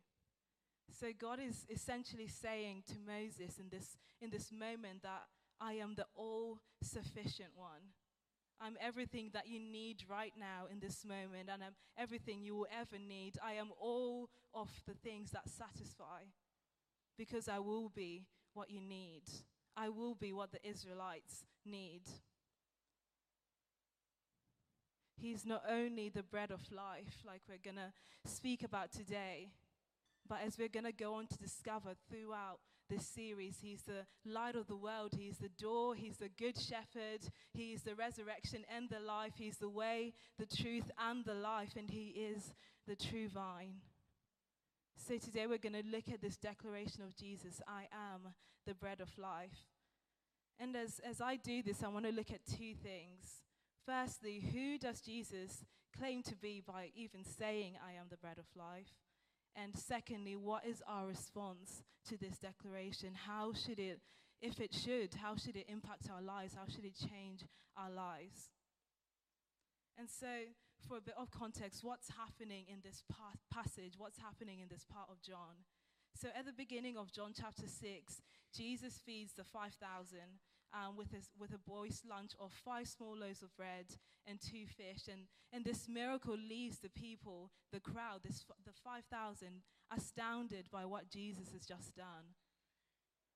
So 0.93 1.09
God 1.19 1.39
is 1.41 1.67
essentially 1.69 2.29
saying 2.29 2.85
to 2.89 2.95
Moses 3.07 3.59
in 3.59 3.69
this, 3.71 3.99
in 4.21 4.31
this 4.31 4.51
moment 4.51 5.03
that 5.03 5.25
I 5.61 5.75
am 5.75 5.95
the 5.97 6.07
all 6.15 6.61
sufficient 6.83 7.51
one. 7.57 7.93
I'm 8.61 8.77
everything 8.81 9.31
that 9.35 9.47
you 9.47 9.61
need 9.61 10.03
right 10.09 10.33
now 10.37 10.67
in 10.71 10.81
this 10.81 11.05
moment, 11.05 11.49
and 11.53 11.63
I'm 11.63 11.75
everything 11.97 12.43
you 12.43 12.57
will 12.57 12.67
ever 12.73 12.99
need. 12.99 13.39
I 13.45 13.53
am 13.53 13.69
all 13.81 14.31
of 14.55 14.69
the 14.87 14.95
things 14.95 15.31
that 15.31 15.49
satisfy 15.49 16.23
because 17.17 17.49
I 17.49 17.59
will 17.59 17.89
be 17.89 18.25
what 18.55 18.71
you 18.71 18.81
need. 18.81 19.23
I 19.77 19.91
will 19.91 20.17
be 20.17 20.33
what 20.33 20.51
the 20.51 20.69
Israelites 20.69 21.45
need. 21.71 22.03
He's 25.17 25.45
not 25.45 25.63
only 25.69 26.09
the 26.09 26.23
bread 26.23 26.51
of 26.51 26.61
life, 26.71 27.23
like 27.27 27.43
we're 27.49 27.59
going 27.63 27.77
to 27.77 28.31
speak 28.31 28.63
about 28.63 28.93
today, 28.93 29.51
but 30.29 30.39
as 30.47 30.59
we're 30.59 30.69
going 30.69 30.85
to 30.85 30.93
go 30.93 31.15
on 31.15 31.27
to 31.27 31.39
discover 31.39 31.95
throughout 32.11 32.61
this 32.89 33.07
series. 33.07 33.59
He's 33.61 33.83
the 33.83 34.07
light 34.25 34.57
of 34.57 34.67
the 34.67 34.77
world. 34.77 35.13
He's 35.17 35.39
the 35.39 35.51
door. 35.51 35.95
He's 35.95 36.17
the 36.17 36.31
good 36.39 36.59
shepherd. 36.59 37.21
He's 37.53 37.83
the 37.83 37.95
resurrection 37.95 38.65
and 38.75 38.89
the 38.89 39.01
life. 39.01 39.35
He's 39.37 39.59
the 39.59 39.69
way, 39.69 40.15
the 40.39 40.47
truth, 40.47 40.91
and 40.99 41.25
the 41.25 41.35
life. 41.35 41.75
And 41.77 41.91
He 41.91 42.09
is 42.09 42.55
the 42.87 42.97
true 42.97 43.29
vine. 43.29 43.75
So 44.97 45.17
today 45.19 45.47
we're 45.47 45.59
going 45.59 45.81
to 45.81 45.89
look 45.91 46.09
at 46.13 46.21
this 46.21 46.37
declaration 46.37 47.03
of 47.03 47.17
Jesus 47.17 47.61
I 47.69 47.83
am 47.93 48.33
the 48.67 48.75
bread 48.75 49.01
of 49.01 49.17
life. 49.19 49.65
And 50.61 50.75
as, 50.77 51.01
as 51.09 51.21
I 51.21 51.37
do 51.37 51.63
this, 51.63 51.83
I 51.83 51.89
want 51.89 52.07
to 52.07 52.13
look 52.13 52.31
at 52.31 52.45
two 52.45 52.75
things. 52.75 53.43
Firstly, 53.87 54.45
who 54.53 54.77
does 54.77 55.01
Jesus 55.01 55.65
claim 55.97 56.23
to 56.25 56.37
be 56.37 56.63
by 56.67 56.91
even 56.95 57.25
saying, 57.25 57.75
I 57.85 57.93
am 57.93 58.07
the 58.11 58.17
bread 58.17 58.39
of 58.39 58.47
life? 58.57 58.93
And 59.55 59.77
secondly, 59.77 60.37
what 60.37 60.67
is 60.67 60.83
our 60.87 61.07
response 61.07 61.83
to 62.09 62.17
this 62.17 62.39
declaration? 62.39 63.15
How 63.15 63.53
should 63.53 63.79
it, 63.79 64.01
if 64.41 64.61
it 64.61 64.75
should, 64.75 65.15
how 65.15 65.37
should 65.37 65.57
it 65.57 65.67
impact 65.69 66.11
our 66.13 66.23
lives? 66.23 66.55
How 66.55 66.67
should 66.73 66.85
it 66.85 66.95
change 66.99 67.45
our 67.77 67.91
lives? 67.91 68.51
And 69.97 70.09
so, 70.09 70.27
for 70.87 70.97
a 70.99 71.01
bit 71.01 71.15
of 71.19 71.31
context, 71.31 71.83
what's 71.83 72.09
happening 72.11 72.67
in 72.69 72.79
this 72.85 73.03
pa- 73.11 73.39
passage? 73.53 73.95
What's 73.99 74.19
happening 74.19 74.61
in 74.61 74.69
this 74.69 74.85
part 74.85 75.09
of 75.11 75.21
John? 75.23 75.67
So, 76.15 76.29
at 76.37 76.47
the 76.47 76.53
beginning 76.53 76.97
of 76.97 77.13
John 77.13 77.33
chapter 77.35 77.67
6, 77.67 78.23
Jesus 78.55 79.01
feeds 79.05 79.33
the 79.33 79.45
5,000 79.45 80.19
um, 80.73 80.97
with, 80.97 81.09
with 81.39 81.53
a 81.53 81.59
boy's 81.59 82.03
lunch 82.09 82.33
of 82.41 82.53
five 82.53 82.87
small 82.89 83.17
loaves 83.17 83.43
of 83.43 83.55
bread 83.57 83.87
and 84.27 84.41
two 84.41 84.67
fish. 84.67 85.09
And, 85.11 85.23
and 85.53 85.65
this 85.65 85.89
miracle 85.89 86.37
leaves 86.37 86.79
the 86.79 86.91
people, 86.91 87.51
the 87.73 87.81
crowd, 87.81 88.21
this, 88.25 88.45
the 88.65 88.73
5,000, 88.85 89.49
astounded 89.95 90.69
by 90.71 90.85
what 90.85 91.11
Jesus 91.11 91.53
has 91.53 91.65
just 91.65 91.97
done. 91.97 92.35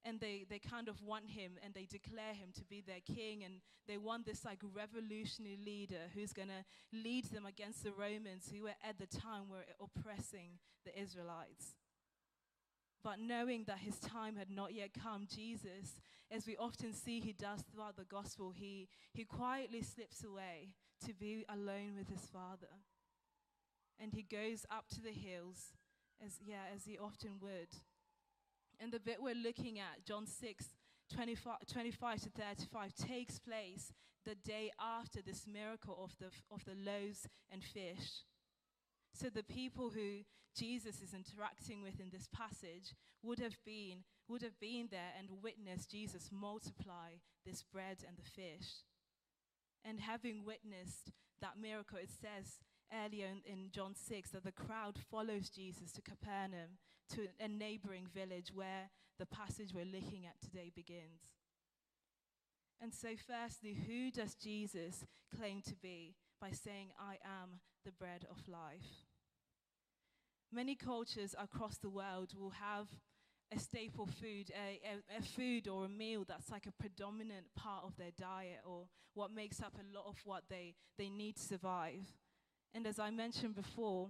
And 0.04 0.18
they, 0.18 0.44
they 0.50 0.58
kind 0.58 0.88
of 0.88 1.00
want 1.00 1.30
him 1.30 1.52
and 1.64 1.74
they 1.74 1.86
declare 1.86 2.34
him 2.34 2.48
to 2.56 2.64
be 2.64 2.82
their 2.84 3.00
king. 3.14 3.44
And 3.44 3.60
they 3.86 3.98
want 3.98 4.26
this 4.26 4.44
like 4.44 4.58
revolutionary 4.74 5.58
leader 5.64 6.10
who's 6.12 6.32
going 6.32 6.48
to 6.48 6.64
lead 6.92 7.26
them 7.26 7.46
against 7.46 7.84
the 7.84 7.92
Romans 7.92 8.50
who 8.52 8.64
were 8.64 8.74
at 8.86 8.98
the 8.98 9.06
time 9.06 9.48
were 9.48 9.64
oppressing 9.80 10.58
the 10.84 11.00
Israelites. 11.00 11.76
But 13.02 13.18
knowing 13.18 13.64
that 13.64 13.78
his 13.78 13.98
time 13.98 14.36
had 14.36 14.50
not 14.50 14.74
yet 14.74 14.90
come, 14.94 15.26
Jesus, 15.28 16.00
as 16.30 16.46
we 16.46 16.56
often 16.56 16.92
see 16.92 17.20
he 17.20 17.32
does 17.32 17.62
throughout 17.62 17.96
the 17.96 18.04
gospel, 18.04 18.52
he, 18.54 18.88
he 19.12 19.24
quietly 19.24 19.82
slips 19.82 20.22
away 20.24 20.74
to 21.04 21.12
be 21.12 21.44
alone 21.48 21.94
with 21.96 22.08
his 22.08 22.26
Father. 22.26 22.78
And 24.00 24.12
he 24.12 24.22
goes 24.22 24.64
up 24.70 24.88
to 24.90 25.02
the 25.02 25.10
hills, 25.10 25.74
as, 26.24 26.38
yeah, 26.44 26.70
as 26.74 26.84
he 26.84 26.96
often 26.96 27.32
would. 27.40 27.68
And 28.80 28.92
the 28.92 29.00
bit 29.00 29.18
we're 29.20 29.34
looking 29.34 29.78
at, 29.78 30.04
John 30.06 30.26
6, 30.26 30.66
25, 31.12 31.54
25 31.70 32.20
to 32.22 32.30
35, 32.30 32.94
takes 32.94 33.38
place 33.38 33.92
the 34.24 34.34
day 34.34 34.70
after 34.80 35.20
this 35.22 35.46
miracle 35.46 35.98
of 36.02 36.16
the, 36.18 36.30
of 36.52 36.64
the 36.64 36.74
loaves 36.74 37.28
and 37.50 37.62
fish. 37.62 38.24
So 39.12 39.28
the 39.28 39.42
people 39.42 39.90
who 39.90 40.24
Jesus 40.56 41.00
is 41.00 41.14
interacting 41.14 41.82
with 41.82 42.00
in 42.00 42.10
this 42.10 42.28
passage 42.34 42.94
would 43.22 43.38
have 43.38 43.56
been 43.64 44.04
would 44.28 44.42
have 44.42 44.58
been 44.60 44.88
there 44.90 45.12
and 45.18 45.42
witnessed 45.42 45.90
Jesus 45.90 46.30
multiply 46.32 47.20
this 47.44 47.62
bread 47.62 47.98
and 48.06 48.16
the 48.16 48.22
fish. 48.22 48.84
And 49.84 50.00
having 50.00 50.44
witnessed 50.44 51.10
that 51.40 51.60
miracle, 51.60 51.98
it 51.98 52.08
says 52.08 52.60
earlier 53.04 53.26
in, 53.26 53.52
in 53.52 53.70
John 53.70 53.94
6 53.94 54.30
that 54.30 54.44
the 54.44 54.52
crowd 54.52 54.96
follows 55.10 55.50
Jesus 55.50 55.92
to 55.92 56.02
Capernaum, 56.02 56.78
to 57.10 57.28
a 57.40 57.48
neighboring 57.48 58.06
village 58.14 58.52
where 58.54 58.90
the 59.18 59.26
passage 59.26 59.74
we're 59.74 59.84
looking 59.84 60.24
at 60.24 60.40
today 60.40 60.70
begins. 60.74 61.34
And 62.80 62.92
so, 62.92 63.08
firstly, 63.26 63.76
who 63.86 64.10
does 64.10 64.34
Jesus 64.34 65.04
claim 65.36 65.62
to 65.62 65.74
be 65.76 66.16
by 66.40 66.50
saying, 66.50 66.88
I 66.98 67.18
am 67.24 67.60
bread 68.02 68.26
of 68.28 68.48
life? 68.48 69.06
Many 70.52 70.74
cultures 70.74 71.36
across 71.38 71.78
the 71.78 71.88
world 71.88 72.34
will 72.36 72.50
have 72.50 72.88
a 73.54 73.60
staple 73.60 74.06
food, 74.06 74.50
a, 74.50 74.80
a, 74.84 75.18
a, 75.18 75.22
food 75.22 75.68
or 75.68 75.84
a 75.84 75.88
meal 75.88 76.24
that's 76.26 76.50
like 76.50 76.66
a 76.66 76.72
predominant 76.72 77.46
part 77.54 77.84
of 77.84 77.96
their 77.96 78.10
diet 78.18 78.58
or 78.64 78.86
what 79.14 79.30
makes 79.30 79.62
up 79.62 79.74
a 79.78 79.96
lot 79.96 80.06
of 80.08 80.16
what 80.24 80.42
they, 80.50 80.74
they 80.98 81.08
need 81.08 81.36
to 81.36 81.42
survive. 81.42 82.06
And 82.74 82.88
as 82.88 82.98
I 82.98 83.10
mentioned 83.10 83.54
before, 83.54 84.08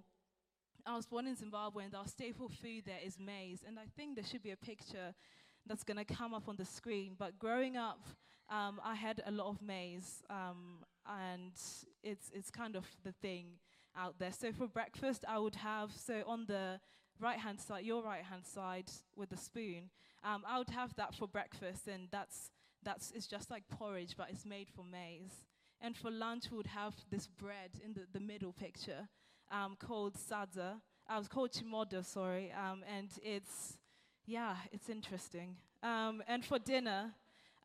I 0.87 0.97
was 0.97 1.05
born 1.05 1.27
in 1.27 1.37
Zimbabwe 1.37 1.85
and 1.85 1.95
our 1.95 2.07
staple 2.07 2.49
food 2.49 2.85
there 2.87 3.01
is 3.05 3.19
maize. 3.19 3.61
And 3.67 3.79
I 3.79 3.85
think 3.95 4.15
there 4.15 4.25
should 4.25 4.43
be 4.43 4.53
a 4.53 4.57
picture 4.57 5.13
that's 5.67 5.85
going 5.85 6.03
to 6.03 6.15
come 6.15 6.33
up 6.33 6.49
on 6.49 6.57
the 6.57 6.65
screen. 6.65 7.15
But 7.19 7.39
growing 7.39 7.77
up, 7.77 8.01
um, 8.49 8.81
I 8.83 8.95
had 8.95 9.23
a 9.27 9.31
lot 9.31 9.49
of 9.49 9.61
maize, 9.61 10.23
um, 10.31 10.79
and 11.07 11.53
it's, 12.03 12.31
it's 12.35 12.51
kind 12.51 12.75
of 12.75 12.85
the 13.05 13.13
thing 13.13 13.59
out 13.97 14.19
there. 14.19 14.33
So 14.33 14.53
for 14.53 14.67
breakfast, 14.67 15.25
I 15.29 15.39
would 15.39 15.57
have, 15.57 15.91
so 15.93 16.23
on 16.27 16.47
the 16.47 16.81
right 17.21 17.39
hand 17.39 17.61
side, 17.61 17.85
your 17.85 18.03
right 18.03 18.23
hand 18.23 18.47
side 18.47 18.91
with 19.17 19.31
the 19.31 19.37
spoon, 19.37 19.91
um, 20.25 20.45
I 20.47 20.59
would 20.59 20.71
have 20.71 20.95
that 20.97 21.15
for 21.15 21.27
breakfast, 21.27 21.89
and 21.89 22.09
that's, 22.11 22.51
that's 22.83 23.11
it's 23.13 23.27
just 23.27 23.51
like 23.51 23.65
porridge, 23.69 24.15
but 24.17 24.29
it's 24.31 24.47
made 24.47 24.69
from 24.69 24.91
maize. 24.91 25.45
And 25.81 25.97
for 25.97 26.11
lunch, 26.11 26.51
we 26.51 26.57
would 26.57 26.69
have 26.69 26.95
this 27.11 27.27
bread 27.27 27.71
in 27.85 27.95
the, 27.95 28.03
the 28.13 28.21
middle 28.21 28.53
picture 28.53 29.09
um, 29.51 29.77
called 29.79 30.15
sadza. 30.15 30.81
I 31.09 31.19
was 31.19 31.29
called 31.29 31.53
chimodo, 31.53 32.05
sorry, 32.05 32.53
um, 32.53 32.85
and 32.97 33.09
it's, 33.23 33.77
yeah, 34.27 34.55
it's 34.71 34.89
interesting. 34.89 35.57
Um, 35.83 36.23
and 36.29 36.45
for 36.45 36.61
dinner, 36.61 37.13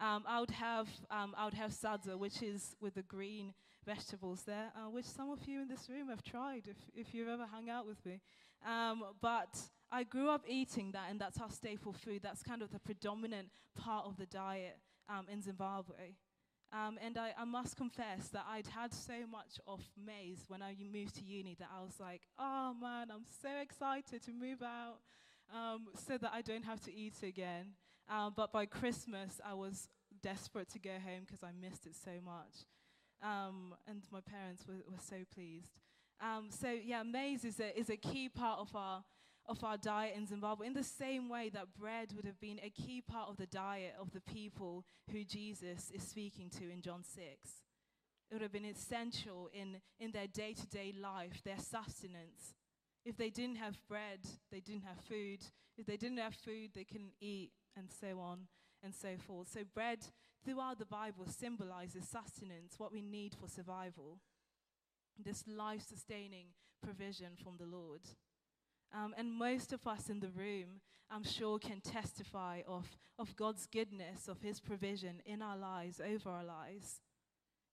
um, 0.01 0.23
I 0.27 0.39
would 0.39 0.51
have 0.51 0.87
um, 1.09 1.33
I 1.37 1.45
would 1.45 1.53
have 1.53 1.71
sadza, 1.71 2.17
which 2.17 2.41
is 2.41 2.75
with 2.81 2.95
the 2.95 3.03
green 3.03 3.53
vegetables 3.87 4.43
there, 4.45 4.71
uh, 4.75 4.89
which 4.89 5.05
some 5.05 5.31
of 5.31 5.47
you 5.47 5.61
in 5.61 5.67
this 5.69 5.89
room 5.89 6.09
have 6.09 6.21
tried 6.21 6.67
if, 6.67 6.75
if 6.93 7.13
you've 7.13 7.29
ever 7.29 7.45
hung 7.49 7.69
out 7.69 7.87
with 7.87 8.05
me. 8.05 8.19
Um, 8.67 9.03
but 9.21 9.57
I 9.91 10.03
grew 10.03 10.29
up 10.29 10.43
eating 10.47 10.91
that, 10.91 11.05
and 11.09 11.19
that's 11.19 11.39
our 11.39 11.49
staple 11.49 11.93
food. 11.93 12.21
That's 12.21 12.43
kind 12.43 12.61
of 12.61 12.71
the 12.71 12.79
predominant 12.79 13.47
part 13.75 14.05
of 14.05 14.17
the 14.17 14.25
diet 14.25 14.77
um, 15.09 15.25
in 15.31 15.41
Zimbabwe. 15.41 16.15
Um, 16.73 16.99
and 17.01 17.17
I, 17.17 17.31
I, 17.39 17.45
must 17.45 17.77
confess 17.77 18.27
that 18.33 18.45
I'd 18.49 18.67
had 18.67 18.93
so 18.93 19.25
much 19.31 19.57
of 19.65 19.79
maize 20.05 20.43
when 20.49 20.61
I 20.61 20.75
moved 20.91 21.15
to 21.15 21.23
uni 21.23 21.55
that 21.59 21.69
I 21.73 21.81
was 21.81 21.93
like, 21.97 22.23
oh 22.37 22.75
man, 22.81 23.07
I'm 23.09 23.23
so 23.41 23.47
excited 23.61 24.21
to 24.25 24.33
move 24.33 24.61
out 24.61 24.97
um, 25.55 25.87
so 26.05 26.17
that 26.17 26.31
I 26.33 26.41
don't 26.41 26.65
have 26.65 26.81
to 26.81 26.93
eat 26.93 27.23
again. 27.23 27.67
Um, 28.09 28.33
but 28.35 28.51
by 28.51 28.65
Christmas, 28.65 29.39
I 29.45 29.53
was 29.53 29.87
desperate 30.21 30.69
to 30.71 30.79
go 30.79 30.91
home 30.91 31.21
because 31.25 31.41
I 31.41 31.51
missed 31.57 31.85
it 31.85 31.95
so 31.95 32.11
much. 32.25 32.65
Um, 33.23 33.73
and 33.87 34.03
my 34.11 34.19
parents 34.21 34.63
were, 34.67 34.75
were 34.89 35.01
so 35.01 35.17
pleased. 35.33 35.69
Um, 36.21 36.49
so 36.49 36.69
yeah, 36.69 37.03
maize 37.03 37.45
is 37.45 37.59
a, 37.59 37.77
is 37.77 37.89
a 37.89 37.97
key 37.97 38.29
part 38.29 38.59
of 38.59 38.75
our, 38.75 39.03
of 39.47 39.63
our 39.63 39.77
diet 39.77 40.15
in 40.15 40.27
Zimbabwe, 40.27 40.67
in 40.67 40.73
the 40.73 40.83
same 40.83 41.29
way 41.29 41.49
that 41.49 41.73
bread 41.79 42.13
would 42.15 42.25
have 42.25 42.39
been 42.39 42.59
a 42.63 42.69
key 42.69 43.01
part 43.01 43.29
of 43.29 43.37
the 43.37 43.45
diet 43.45 43.93
of 43.99 44.11
the 44.11 44.21
people 44.21 44.85
who 45.11 45.23
Jesus 45.23 45.91
is 45.93 46.03
speaking 46.03 46.49
to 46.59 46.71
in 46.71 46.81
John 46.81 47.03
6. 47.03 47.23
It 48.29 48.33
would 48.33 48.41
have 48.41 48.51
been 48.51 48.65
essential 48.65 49.49
in, 49.53 49.77
in 49.99 50.11
their 50.11 50.27
day 50.27 50.53
to 50.53 50.67
day 50.67 50.93
life, 50.99 51.41
their 51.43 51.59
sustenance. 51.59 52.55
If 53.05 53.15
they 53.15 53.29
didn't 53.29 53.55
have 53.55 53.77
bread, 53.87 54.19
they 54.51 54.59
didn't 54.59 54.83
have 54.83 54.99
food. 55.07 55.39
If 55.77 55.85
they 55.85 55.95
didn't 55.95 56.17
have 56.17 56.35
food, 56.35 56.71
they 56.75 56.83
couldn't 56.83 57.13
eat, 57.21 57.51
and 57.77 57.87
so 57.89 58.19
on 58.19 58.47
and 58.83 58.93
so 58.93 59.15
forth. 59.25 59.47
So, 59.47 59.61
bread 59.73 59.99
throughout 60.45 60.79
the 60.79 60.85
Bible 60.85 61.25
symbolizes 61.27 62.07
sustenance, 62.07 62.75
what 62.77 62.91
we 62.91 63.01
need 63.01 63.35
for 63.35 63.47
survival, 63.47 64.19
this 65.17 65.43
life 65.47 65.81
sustaining 65.81 66.47
provision 66.83 67.31
from 67.43 67.57
the 67.57 67.65
Lord. 67.65 68.01
Um, 68.93 69.13
and 69.17 69.33
most 69.33 69.73
of 69.73 69.85
us 69.87 70.09
in 70.09 70.19
the 70.19 70.29
room, 70.29 70.81
I'm 71.09 71.23
sure, 71.23 71.59
can 71.59 71.81
testify 71.81 72.61
of, 72.67 72.85
of 73.17 73.35
God's 73.35 73.65
goodness, 73.65 74.27
of 74.27 74.41
His 74.41 74.59
provision 74.59 75.21
in 75.25 75.41
our 75.41 75.57
lives, 75.57 75.99
over 75.99 76.29
our 76.29 76.45
lives. 76.45 77.01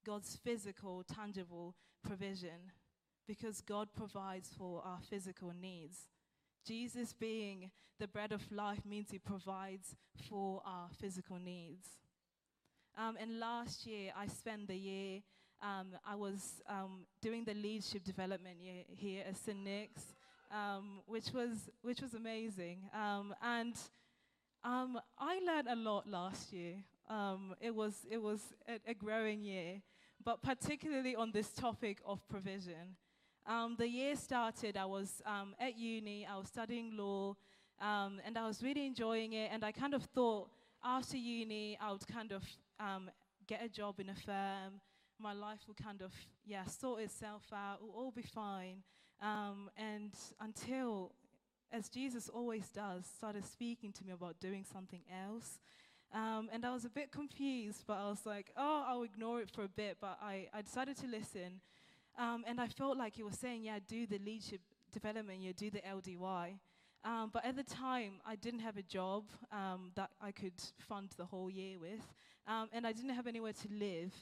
God's 0.04 0.36
physical, 0.36 1.02
tangible 1.02 1.74
provision, 2.02 2.72
because 3.26 3.60
God 3.60 3.88
provides 3.96 4.50
for 4.56 4.82
our 4.84 4.98
physical 5.08 5.52
needs. 5.58 6.08
Jesus 6.66 7.12
being 7.12 7.70
the 7.98 8.08
bread 8.08 8.32
of 8.32 8.50
life 8.50 8.84
means 8.84 9.10
he 9.10 9.18
provides 9.18 9.94
for 10.28 10.62
our 10.66 10.88
physical 11.00 11.38
needs. 11.38 11.86
Um, 12.96 13.16
and 13.20 13.40
last 13.40 13.86
year, 13.86 14.12
I 14.16 14.26
spent 14.28 14.68
the 14.68 14.76
year, 14.76 15.20
um, 15.60 15.88
I 16.06 16.14
was 16.14 16.62
um, 16.68 17.06
doing 17.20 17.44
the 17.44 17.54
leadership 17.54 18.04
development 18.04 18.60
year 18.60 18.84
here 18.88 19.24
at. 19.28 19.64
Nick's, 19.64 20.14
um, 20.50 21.00
which, 21.06 21.32
was, 21.32 21.70
which 21.82 22.00
was 22.00 22.14
amazing. 22.14 22.78
Um, 22.94 23.34
and 23.42 23.74
um, 24.62 25.00
I 25.18 25.40
learned 25.40 25.68
a 25.68 25.76
lot 25.76 26.08
last 26.08 26.52
year. 26.52 26.76
it 27.60 27.74
was, 27.74 28.06
it 28.08 28.22
was 28.22 28.40
a, 28.68 28.78
a 28.90 28.94
growing 28.94 29.42
year, 29.42 29.82
but 30.24 30.40
particularly 30.40 31.16
on 31.16 31.32
this 31.32 31.48
topic 31.48 31.98
of 32.06 32.26
provision. 32.28 32.96
Um, 33.46 33.74
the 33.76 33.88
year 33.88 34.14
started, 34.16 34.76
I 34.76 34.86
was 34.86 35.20
um, 35.26 35.54
at 35.58 35.76
uni, 35.76 36.26
I 36.30 36.38
was 36.38 36.48
studying 36.48 36.96
law, 36.96 37.34
um, 37.80 38.20
and 38.24 38.38
I 38.38 38.46
was 38.46 38.62
really 38.62 38.86
enjoying 38.86 39.32
it. 39.32 39.50
And 39.52 39.64
I 39.64 39.72
kind 39.72 39.94
of 39.94 40.04
thought 40.04 40.48
after 40.82 41.16
uni, 41.16 41.76
I 41.80 41.90
would 41.90 42.06
kind 42.06 42.32
of 42.32 42.44
um, 42.80 43.10
get 43.46 43.64
a 43.64 43.68
job 43.68 44.00
in 44.00 44.08
a 44.08 44.14
firm. 44.14 44.80
My 45.18 45.32
life 45.32 45.60
will 45.66 45.74
kind 45.74 46.02
of, 46.02 46.12
yeah, 46.44 46.64
sort 46.64 47.02
itself 47.02 47.44
out, 47.52 47.78
it 47.80 47.84
will 47.84 47.94
all 47.94 48.10
be 48.10 48.22
fine. 48.22 48.82
Um, 49.22 49.70
and 49.76 50.12
until, 50.40 51.12
as 51.72 51.88
Jesus 51.88 52.28
always 52.28 52.68
does, 52.68 53.06
started 53.06 53.44
speaking 53.44 53.92
to 53.92 54.04
me 54.04 54.12
about 54.12 54.40
doing 54.40 54.64
something 54.70 55.02
else. 55.26 55.58
Um, 56.12 56.48
and 56.52 56.64
I 56.64 56.72
was 56.72 56.84
a 56.84 56.90
bit 56.90 57.10
confused, 57.10 57.84
but 57.86 57.94
I 57.94 58.08
was 58.08 58.24
like, 58.24 58.50
oh, 58.56 58.84
I'll 58.86 59.02
ignore 59.02 59.40
it 59.40 59.50
for 59.50 59.64
a 59.64 59.68
bit. 59.68 59.98
But 60.00 60.18
I, 60.22 60.48
I 60.52 60.62
decided 60.62 60.96
to 60.98 61.06
listen. 61.06 61.60
Um, 62.16 62.44
and 62.46 62.60
I 62.60 62.68
felt 62.68 62.96
like 62.96 63.16
he 63.16 63.22
was 63.22 63.36
saying, 63.36 63.64
yeah, 63.64 63.78
do 63.86 64.06
the 64.06 64.18
leadership 64.18 64.60
development 64.92 65.40
year, 65.40 65.52
do 65.52 65.70
the 65.70 65.80
LDY. 65.80 66.58
Um, 67.04 67.30
but 67.32 67.44
at 67.44 67.54
the 67.54 67.62
time, 67.62 68.14
I 68.26 68.34
didn't 68.34 68.60
have 68.60 68.78
a 68.78 68.82
job 68.82 69.24
um, 69.52 69.90
that 69.94 70.10
I 70.22 70.32
could 70.32 70.54
fund 70.78 71.10
the 71.18 71.26
whole 71.26 71.50
year 71.50 71.78
with, 71.78 72.00
um, 72.46 72.70
and 72.72 72.86
I 72.86 72.92
didn't 72.92 73.14
have 73.14 73.26
anywhere 73.26 73.52
to 73.52 73.68
live, 73.70 74.14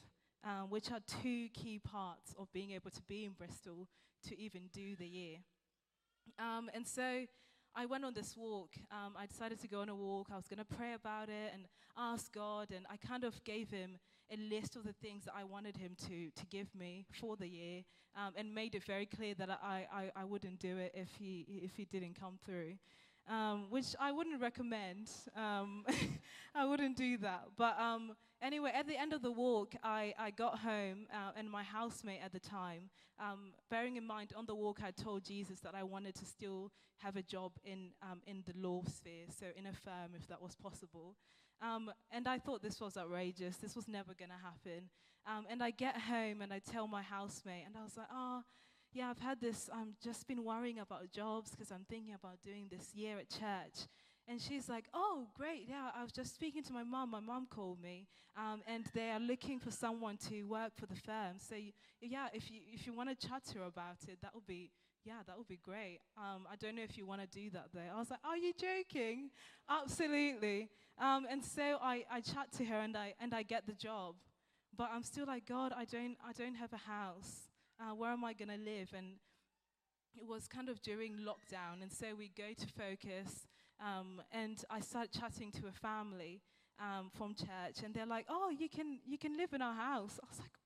um, 0.42 0.68
which 0.68 0.90
are 0.90 0.98
two 1.22 1.48
key 1.54 1.78
parts 1.78 2.34
of 2.36 2.52
being 2.52 2.72
able 2.72 2.90
to 2.90 3.02
be 3.02 3.24
in 3.24 3.32
Bristol 3.32 3.88
to 4.28 4.38
even 4.38 4.62
do 4.72 4.96
the 4.96 5.06
year. 5.06 5.38
Um, 6.40 6.70
and 6.74 6.86
so 6.86 7.26
I 7.74 7.86
went 7.86 8.04
on 8.04 8.14
this 8.14 8.36
walk. 8.36 8.70
Um, 8.90 9.14
I 9.16 9.26
decided 9.26 9.60
to 9.60 9.68
go 9.68 9.80
on 9.80 9.88
a 9.88 9.94
walk. 9.94 10.28
I 10.32 10.36
was 10.36 10.48
going 10.48 10.58
to 10.58 10.76
pray 10.76 10.94
about 10.94 11.28
it 11.28 11.52
and 11.54 11.66
ask 11.96 12.32
God, 12.32 12.72
and 12.74 12.84
I 12.90 12.96
kind 12.96 13.22
of 13.22 13.42
gave 13.44 13.70
him 13.70 13.98
a 14.32 14.36
list 14.54 14.76
of 14.76 14.84
the 14.84 14.92
things 14.94 15.24
that 15.24 15.34
I 15.36 15.44
wanted 15.44 15.76
him 15.76 15.96
to, 16.08 16.30
to 16.30 16.46
give 16.46 16.74
me 16.74 17.04
for 17.20 17.36
the 17.36 17.48
year 17.48 17.82
um, 18.16 18.32
and 18.36 18.54
made 18.54 18.74
it 18.74 18.84
very 18.84 19.06
clear 19.06 19.34
that 19.34 19.50
I, 19.62 19.86
I, 19.92 20.10
I 20.16 20.24
wouldn't 20.24 20.58
do 20.58 20.78
it 20.78 20.92
if 20.94 21.08
he, 21.18 21.46
if 21.48 21.76
he 21.76 21.84
didn't 21.84 22.18
come 22.18 22.38
through. 22.44 22.74
Um, 23.28 23.66
which 23.70 23.94
I 24.00 24.10
wouldn't 24.10 24.40
recommend. 24.40 25.08
Um, 25.36 25.84
I 26.56 26.64
wouldn't 26.64 26.96
do 26.96 27.18
that. 27.18 27.44
But 27.56 27.78
um, 27.78 28.16
anyway, 28.42 28.72
at 28.74 28.88
the 28.88 29.00
end 29.00 29.12
of 29.12 29.22
the 29.22 29.30
walk, 29.30 29.74
I, 29.84 30.12
I 30.18 30.30
got 30.30 30.58
home, 30.58 31.06
uh, 31.12 31.30
and 31.36 31.48
my 31.48 31.62
housemate 31.62 32.18
at 32.24 32.32
the 32.32 32.40
time, 32.40 32.90
um, 33.20 33.52
bearing 33.70 33.96
in 33.96 34.04
mind 34.04 34.32
on 34.36 34.46
the 34.46 34.56
walk, 34.56 34.80
I 34.84 34.90
told 34.90 35.24
Jesus 35.24 35.60
that 35.60 35.74
I 35.74 35.84
wanted 35.84 36.16
to 36.16 36.24
still 36.24 36.72
have 36.98 37.16
a 37.16 37.22
job 37.22 37.52
in, 37.64 37.90
um, 38.02 38.20
in 38.26 38.42
the 38.44 38.54
law 38.56 38.82
sphere, 38.88 39.26
so 39.28 39.46
in 39.56 39.66
a 39.66 39.72
firm 39.72 40.14
if 40.16 40.26
that 40.26 40.42
was 40.42 40.56
possible. 40.56 41.14
Um, 41.62 41.92
and 42.10 42.26
I 42.26 42.38
thought 42.38 42.62
this 42.62 42.80
was 42.80 42.96
outrageous. 42.96 43.56
This 43.56 43.76
was 43.76 43.86
never 43.86 44.14
going 44.14 44.30
to 44.30 44.44
happen. 44.44 44.90
Um, 45.26 45.46
and 45.48 45.62
I 45.62 45.70
get 45.70 45.96
home 45.96 46.42
and 46.42 46.52
I 46.52 46.58
tell 46.58 46.88
my 46.88 47.02
housemate, 47.02 47.64
and 47.64 47.76
I 47.78 47.84
was 47.84 47.96
like, 47.96 48.08
oh, 48.12 48.42
yeah, 48.92 49.08
I've 49.08 49.20
had 49.20 49.40
this, 49.40 49.70
I've 49.72 49.98
just 50.02 50.26
been 50.26 50.44
worrying 50.44 50.80
about 50.80 51.10
jobs 51.12 51.52
because 51.52 51.70
I'm 51.70 51.86
thinking 51.88 52.14
about 52.14 52.42
doing 52.42 52.66
this 52.70 52.92
year 52.94 53.18
at 53.18 53.30
church. 53.30 53.86
And 54.28 54.40
she's 54.40 54.68
like, 54.68 54.84
oh, 54.92 55.28
great. 55.34 55.66
Yeah, 55.68 55.90
I 55.96 56.02
was 56.02 56.12
just 56.12 56.34
speaking 56.34 56.62
to 56.64 56.72
my 56.72 56.84
mom. 56.84 57.10
My 57.10 57.20
mom 57.20 57.46
called 57.46 57.80
me, 57.80 58.06
um, 58.36 58.62
and 58.66 58.84
they 58.94 59.10
are 59.10 59.20
looking 59.20 59.58
for 59.58 59.70
someone 59.70 60.16
to 60.28 60.42
work 60.44 60.72
for 60.76 60.86
the 60.86 60.94
firm. 60.94 61.38
So, 61.38 61.56
yeah, 62.00 62.28
if 62.32 62.50
you, 62.50 62.60
if 62.72 62.86
you 62.86 62.92
want 62.92 63.08
to 63.08 63.28
chat 63.28 63.44
to 63.52 63.58
her 63.58 63.64
about 63.64 63.98
it, 64.08 64.18
that 64.22 64.34
would 64.34 64.46
be, 64.46 64.70
yeah, 65.04 65.22
that 65.26 65.36
would 65.36 65.48
be 65.48 65.58
great. 65.62 66.00
Um, 66.16 66.46
I 66.50 66.56
don't 66.56 66.76
know 66.76 66.82
if 66.82 66.96
you 66.96 67.06
want 67.06 67.20
to 67.20 67.26
do 67.26 67.50
that 67.50 67.68
though. 67.74 67.80
I 67.94 67.98
was 67.98 68.10
like, 68.10 68.20
are 68.24 68.36
you 68.36 68.52
joking? 68.52 69.30
Absolutely. 69.68 70.68
Um, 71.00 71.26
and 71.28 71.44
so 71.44 71.78
I, 71.82 72.04
I 72.10 72.20
chat 72.20 72.52
to 72.58 72.64
her 72.64 72.78
and 72.78 72.96
I, 72.96 73.14
and 73.20 73.34
I 73.34 73.42
get 73.42 73.66
the 73.66 73.74
job. 73.74 74.14
But 74.76 74.90
I'm 74.94 75.02
still 75.02 75.26
like, 75.26 75.46
God, 75.46 75.72
I 75.76 75.84
don't, 75.84 76.16
I 76.26 76.32
don't 76.32 76.54
have 76.54 76.72
a 76.72 76.78
house. 76.78 77.48
Uh, 77.80 77.94
where 77.94 78.10
am 78.10 78.24
I 78.24 78.32
going 78.32 78.48
to 78.48 78.56
live? 78.56 78.90
And 78.96 79.16
it 80.14 80.26
was 80.26 80.46
kind 80.46 80.68
of 80.68 80.80
during 80.82 81.16
lockdown. 81.16 81.82
And 81.82 81.92
so 81.92 82.06
we 82.16 82.30
go 82.36 82.52
to 82.56 82.66
Focus 82.66 83.46
um, 83.80 84.22
and 84.30 84.62
I 84.70 84.80
start 84.80 85.10
chatting 85.10 85.50
to 85.52 85.66
a 85.66 85.72
family 85.72 86.40
um, 86.78 87.10
from 87.12 87.34
church. 87.34 87.84
And 87.84 87.92
they're 87.92 88.06
like, 88.06 88.26
oh, 88.28 88.50
you 88.56 88.68
can, 88.68 89.00
you 89.04 89.18
can 89.18 89.36
live 89.36 89.52
in 89.52 89.62
our 89.62 89.74
house. 89.74 90.18
I 90.22 90.26
was 90.28 90.38
like? 90.38 90.61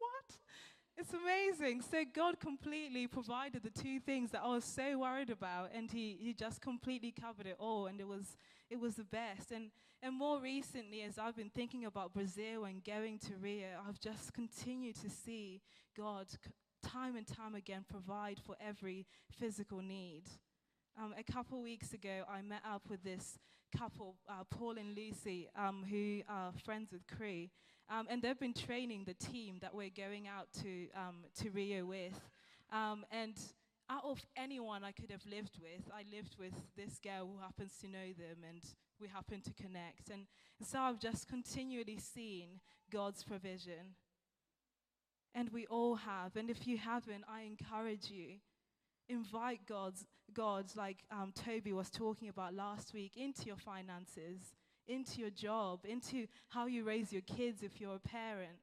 It's 0.98 1.12
amazing. 1.12 1.82
So 1.82 2.04
God 2.10 2.40
completely 2.40 3.06
provided 3.06 3.62
the 3.62 3.70
two 3.70 4.00
things 4.00 4.30
that 4.30 4.40
I 4.42 4.48
was 4.48 4.64
so 4.64 4.98
worried 4.98 5.28
about, 5.28 5.70
and 5.74 5.90
He, 5.90 6.16
he 6.18 6.32
just 6.32 6.62
completely 6.62 7.12
covered 7.12 7.46
it 7.46 7.56
all, 7.58 7.86
and 7.86 8.00
it 8.00 8.08
was 8.08 8.36
it 8.70 8.80
was 8.80 8.94
the 8.94 9.04
best. 9.04 9.52
And 9.52 9.70
and 10.02 10.14
more 10.14 10.40
recently, 10.40 11.02
as 11.02 11.18
I've 11.18 11.36
been 11.36 11.50
thinking 11.50 11.84
about 11.84 12.14
Brazil 12.14 12.64
and 12.64 12.82
going 12.82 13.18
to 13.20 13.36
Rio, 13.36 13.68
I've 13.86 14.00
just 14.00 14.32
continued 14.32 14.96
to 15.02 15.10
see 15.10 15.60
God 15.96 16.26
time 16.82 17.16
and 17.16 17.26
time 17.26 17.54
again 17.54 17.84
provide 17.88 18.38
for 18.38 18.56
every 18.60 19.06
physical 19.30 19.80
need. 19.82 20.22
Um, 20.98 21.14
a 21.18 21.22
couple 21.22 21.60
weeks 21.60 21.92
ago, 21.92 22.22
I 22.26 22.40
met 22.40 22.62
up 22.66 22.88
with 22.88 23.04
this 23.04 23.38
couple, 23.76 24.16
uh, 24.30 24.44
Paul 24.48 24.78
and 24.78 24.96
Lucy, 24.96 25.46
um, 25.54 25.84
who 25.90 26.22
are 26.26 26.52
friends 26.64 26.90
with 26.90 27.06
Cree. 27.06 27.50
Um, 27.90 28.06
and 28.08 28.22
they've 28.22 28.38
been 28.38 28.54
training 28.54 29.04
the 29.04 29.12
team 29.12 29.58
that 29.60 29.74
we're 29.74 29.90
going 29.94 30.26
out 30.26 30.48
to, 30.62 30.88
um, 30.94 31.16
to 31.42 31.50
Rio 31.50 31.84
with. 31.84 32.18
Um, 32.72 33.04
and 33.10 33.38
out 33.90 34.04
of 34.04 34.24
anyone 34.38 34.84
I 34.84 34.92
could 34.92 35.10
have 35.10 35.26
lived 35.26 35.58
with, 35.60 35.82
I 35.92 36.04
lived 36.10 36.36
with 36.38 36.54
this 36.78 36.98
girl 36.98 37.28
who 37.30 37.42
happens 37.42 37.72
to 37.82 37.88
know 37.88 38.14
them, 38.16 38.38
and 38.48 38.62
we 38.98 39.08
happen 39.08 39.42
to 39.42 39.52
connect. 39.52 40.08
And 40.10 40.26
so 40.62 40.78
I've 40.78 40.98
just 40.98 41.28
continually 41.28 41.98
seen 41.98 42.60
God's 42.90 43.22
provision. 43.22 43.96
And 45.34 45.50
we 45.50 45.66
all 45.66 45.96
have. 45.96 46.36
And 46.36 46.48
if 46.48 46.66
you 46.66 46.78
haven't, 46.78 47.24
I 47.28 47.42
encourage 47.42 48.10
you. 48.10 48.38
Invite 49.08 49.60
God's, 49.68 50.06
God's 50.32 50.76
like 50.76 51.04
um, 51.10 51.32
Toby 51.34 51.72
was 51.72 51.90
talking 51.90 52.28
about 52.28 52.54
last 52.54 52.92
week, 52.92 53.16
into 53.16 53.46
your 53.46 53.56
finances, 53.56 54.54
into 54.88 55.20
your 55.20 55.30
job, 55.30 55.80
into 55.84 56.26
how 56.48 56.66
you 56.66 56.84
raise 56.84 57.12
your 57.12 57.22
kids 57.22 57.62
if 57.62 57.80
you're 57.80 57.96
a 57.96 58.00
parent, 58.00 58.58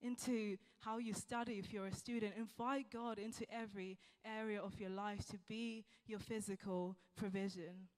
into 0.00 0.56
how 0.80 0.98
you 0.98 1.14
study 1.14 1.54
if 1.54 1.72
you're 1.72 1.86
a 1.86 1.94
student. 1.94 2.34
Invite 2.36 2.86
God 2.92 3.18
into 3.18 3.44
every 3.52 3.98
area 4.24 4.60
of 4.60 4.80
your 4.80 4.90
life 4.90 5.26
to 5.28 5.38
be 5.48 5.84
your 6.06 6.18
physical 6.18 6.96
provision. 7.16 7.88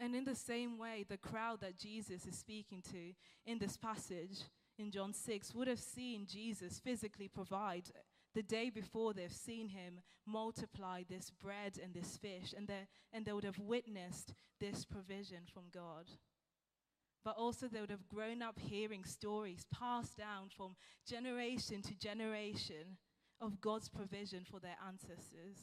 And 0.00 0.14
in 0.14 0.24
the 0.24 0.34
same 0.34 0.76
way, 0.78 1.04
the 1.08 1.16
crowd 1.16 1.60
that 1.60 1.78
Jesus 1.78 2.26
is 2.26 2.36
speaking 2.36 2.82
to 2.90 3.12
in 3.46 3.58
this 3.58 3.76
passage 3.76 4.40
in 4.78 4.90
John 4.90 5.12
6 5.12 5.54
would 5.54 5.68
have 5.68 5.78
seen 5.78 6.26
Jesus 6.26 6.80
physically 6.80 7.28
provide 7.28 7.90
the 8.34 8.42
day 8.42 8.70
before 8.70 9.12
they've 9.12 9.32
seen 9.32 9.68
him 9.68 10.00
multiply 10.26 11.02
this 11.08 11.30
bread 11.30 11.78
and 11.82 11.94
this 11.94 12.16
fish, 12.16 12.54
and 12.56 12.66
they, 12.66 12.86
and 13.12 13.24
they 13.24 13.32
would 13.32 13.44
have 13.44 13.58
witnessed 13.58 14.34
this 14.60 14.84
provision 14.84 15.42
from 15.52 15.64
God. 15.72 16.06
But 17.24 17.36
also, 17.36 17.68
they 17.68 17.80
would 17.80 17.90
have 17.90 18.08
grown 18.08 18.42
up 18.42 18.58
hearing 18.58 19.04
stories 19.04 19.66
passed 19.72 20.16
down 20.18 20.48
from 20.54 20.76
generation 21.08 21.80
to 21.82 21.94
generation 21.94 22.98
of 23.40 23.60
God's 23.60 23.88
provision 23.88 24.44
for 24.44 24.60
their 24.60 24.76
ancestors. 24.86 25.56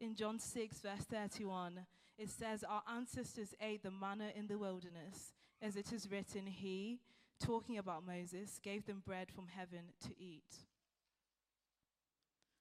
In 0.00 0.14
John 0.14 0.38
6, 0.38 0.80
verse 0.80 1.04
31, 1.10 1.86
it 2.18 2.28
says, 2.28 2.64
Our 2.64 2.82
ancestors 2.90 3.54
ate 3.60 3.82
the 3.82 3.90
manna 3.90 4.30
in 4.34 4.48
the 4.48 4.58
wilderness, 4.58 5.32
as 5.62 5.76
it 5.76 5.92
is 5.92 6.10
written, 6.10 6.46
He, 6.46 7.00
talking 7.38 7.78
about 7.78 8.06
Moses, 8.06 8.58
gave 8.62 8.86
them 8.86 9.02
bread 9.06 9.30
from 9.30 9.48
heaven 9.48 9.92
to 10.02 10.10
eat. 10.18 10.64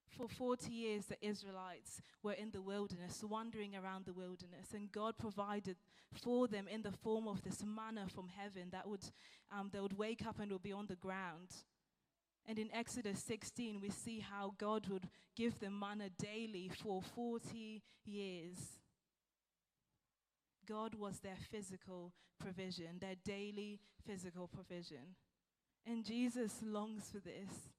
For 0.10 0.28
40 0.28 0.72
years, 0.72 1.06
the 1.06 1.26
Israelites 1.26 2.02
were 2.24 2.34
in 2.34 2.52
the 2.52 2.62
wilderness, 2.62 3.24
wandering 3.24 3.76
around 3.76 4.06
the 4.06 4.13
wilderness, 4.13 4.74
and 4.74 4.91
God 4.91 5.17
provided 5.17 5.78
for 6.12 6.48
them 6.48 6.67
in 6.67 6.82
the 6.82 6.91
form 6.91 7.28
of 7.28 7.43
this 7.43 7.63
manna 7.63 8.08
from 8.08 8.28
heaven 8.28 8.69
that 8.72 8.88
would, 8.88 9.04
um, 9.56 9.69
they 9.72 9.80
would 9.80 9.98
wake 9.98 10.26
up 10.26 10.39
and 10.39 10.52
would 10.52 10.63
be 10.63 10.74
on 10.74 10.88
the 10.88 10.95
ground. 10.95 11.50
And 12.45 12.58
in 12.58 12.74
Exodus 12.74 13.24
16, 13.24 13.80
we 13.80 13.89
see 13.89 14.19
how 14.19 14.54
God 14.58 14.88
would 14.88 15.08
give 15.36 15.60
them 15.60 15.80
manna 15.80 16.10
daily 16.10 16.72
for 16.82 17.02
40 17.02 17.84
years. 18.06 18.58
God 20.67 20.95
was 20.95 21.19
their 21.19 21.38
physical 21.52 22.13
provision, 22.39 22.98
their 23.00 23.15
daily 23.24 23.80
physical 24.06 24.48
provision. 24.48 25.15
And 25.86 26.04
Jesus 26.06 26.54
longs 26.63 27.10
for 27.12 27.19
this. 27.19 27.69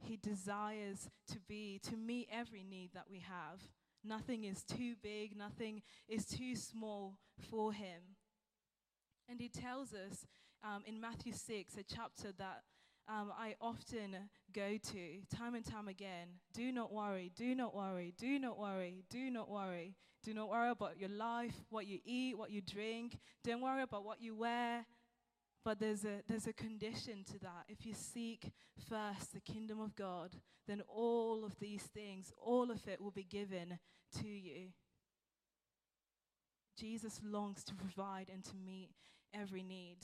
He 0.00 0.16
desires 0.16 1.08
to 1.32 1.38
be, 1.48 1.80
to 1.84 1.96
meet 1.96 2.28
every 2.32 2.62
need 2.62 2.90
that 2.94 3.06
we 3.10 3.20
have. 3.20 3.60
Nothing 4.04 4.44
is 4.44 4.62
too 4.62 4.94
big, 5.02 5.36
nothing 5.36 5.82
is 6.08 6.24
too 6.26 6.54
small 6.54 7.18
for 7.50 7.72
him. 7.72 8.16
And 9.28 9.40
he 9.40 9.48
tells 9.48 9.92
us 9.92 10.26
um, 10.62 10.82
in 10.86 11.00
Matthew 11.00 11.32
6, 11.32 11.74
a 11.76 11.82
chapter 11.82 12.32
that 12.38 12.62
um, 13.08 13.32
I 13.38 13.54
often 13.60 14.16
go 14.52 14.76
to 14.76 15.36
time 15.36 15.54
and 15.54 15.64
time 15.64 15.88
again 15.88 16.28
do 16.52 16.72
not 16.72 16.92
worry, 16.92 17.32
do 17.34 17.54
not 17.54 17.74
worry, 17.74 18.14
do 18.18 18.38
not 18.38 18.58
worry, 18.58 19.04
do 19.10 19.30
not 19.30 19.48
worry. 19.48 19.96
Do 20.24 20.34
not 20.34 20.48
worry 20.48 20.70
about 20.70 20.98
your 20.98 21.10
life, 21.10 21.54
what 21.70 21.86
you 21.86 22.00
eat, 22.04 22.36
what 22.36 22.50
you 22.50 22.60
drink. 22.60 23.18
Don't 23.44 23.60
worry 23.60 23.82
about 23.82 24.04
what 24.04 24.20
you 24.20 24.34
wear. 24.34 24.84
But 25.68 25.80
there's 25.80 26.06
a, 26.06 26.22
there's 26.26 26.46
a 26.46 26.54
condition 26.54 27.24
to 27.30 27.38
that. 27.40 27.66
If 27.68 27.84
you 27.84 27.92
seek 27.92 28.52
first 28.88 29.34
the 29.34 29.40
kingdom 29.40 29.82
of 29.82 29.94
God, 29.94 30.30
then 30.66 30.80
all 30.88 31.44
of 31.44 31.58
these 31.60 31.82
things, 31.82 32.32
all 32.38 32.70
of 32.70 32.88
it 32.88 33.02
will 33.02 33.10
be 33.10 33.24
given 33.24 33.78
to 34.18 34.26
you. 34.26 34.68
Jesus 36.74 37.20
longs 37.22 37.64
to 37.64 37.74
provide 37.74 38.30
and 38.32 38.42
to 38.44 38.56
meet 38.56 38.92
every 39.34 39.62
need. 39.62 39.98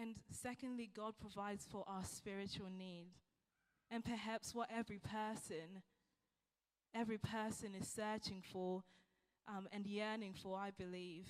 And 0.00 0.14
secondly, 0.30 0.88
God 0.94 1.14
provides 1.20 1.66
for 1.68 1.82
our 1.88 2.04
spiritual 2.04 2.70
need. 2.70 3.08
And 3.90 4.04
perhaps 4.04 4.54
what 4.54 4.68
every 4.72 5.00
person, 5.00 5.82
every 6.94 7.18
person 7.18 7.74
is 7.74 7.88
searching 7.88 8.44
for 8.48 8.84
um, 9.48 9.66
and 9.72 9.88
yearning 9.88 10.34
for, 10.40 10.56
I 10.56 10.70
believe, 10.70 11.26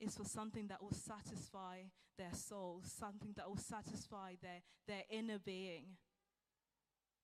is 0.00 0.16
for 0.16 0.24
something 0.24 0.68
that 0.68 0.82
will 0.82 0.92
satisfy 0.92 1.82
their 2.18 2.32
souls, 2.32 2.92
something 2.98 3.32
that 3.36 3.48
will 3.48 3.56
satisfy 3.56 4.34
their, 4.42 4.62
their 4.86 5.02
inner 5.10 5.38
being. 5.38 5.96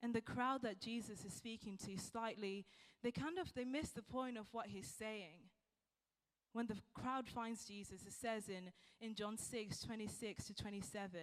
And 0.02 0.14
the 0.14 0.20
crowd 0.20 0.62
that 0.62 0.81
Jesus 0.81 1.24
is 1.24 1.33
speaking 1.33 1.76
to 1.87 1.98
slightly, 1.98 2.66
they 3.02 3.11
kind 3.11 3.38
of 3.38 3.52
they 3.54 3.64
miss 3.64 3.90
the 3.90 4.02
point 4.02 4.38
of 4.38 4.46
what 4.52 4.66
he's 4.66 4.87
saying. 4.87 5.50
When 6.52 6.66
the 6.66 6.76
crowd 6.94 7.28
finds 7.28 7.64
Jesus, 7.64 8.02
it 8.07 8.12
says 8.12 8.48
in, 8.48 8.70
in 9.00 9.14
John 9.14 9.37
6, 9.37 9.81
26 9.81 10.46
to 10.46 10.54
27, 10.54 11.20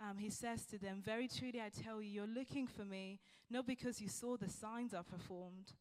um, 0.00 0.18
he 0.18 0.30
says 0.30 0.64
to 0.66 0.78
them, 0.78 1.02
Very 1.04 1.28
truly 1.28 1.60
I 1.60 1.68
tell 1.68 2.00
you, 2.00 2.08
you're 2.08 2.26
looking 2.26 2.66
for 2.66 2.84
me, 2.84 3.20
not 3.50 3.66
because 3.66 4.00
you 4.00 4.08
saw 4.08 4.36
the 4.36 4.48
signs 4.48 4.94
I 4.94 5.02
performed, 5.02 5.72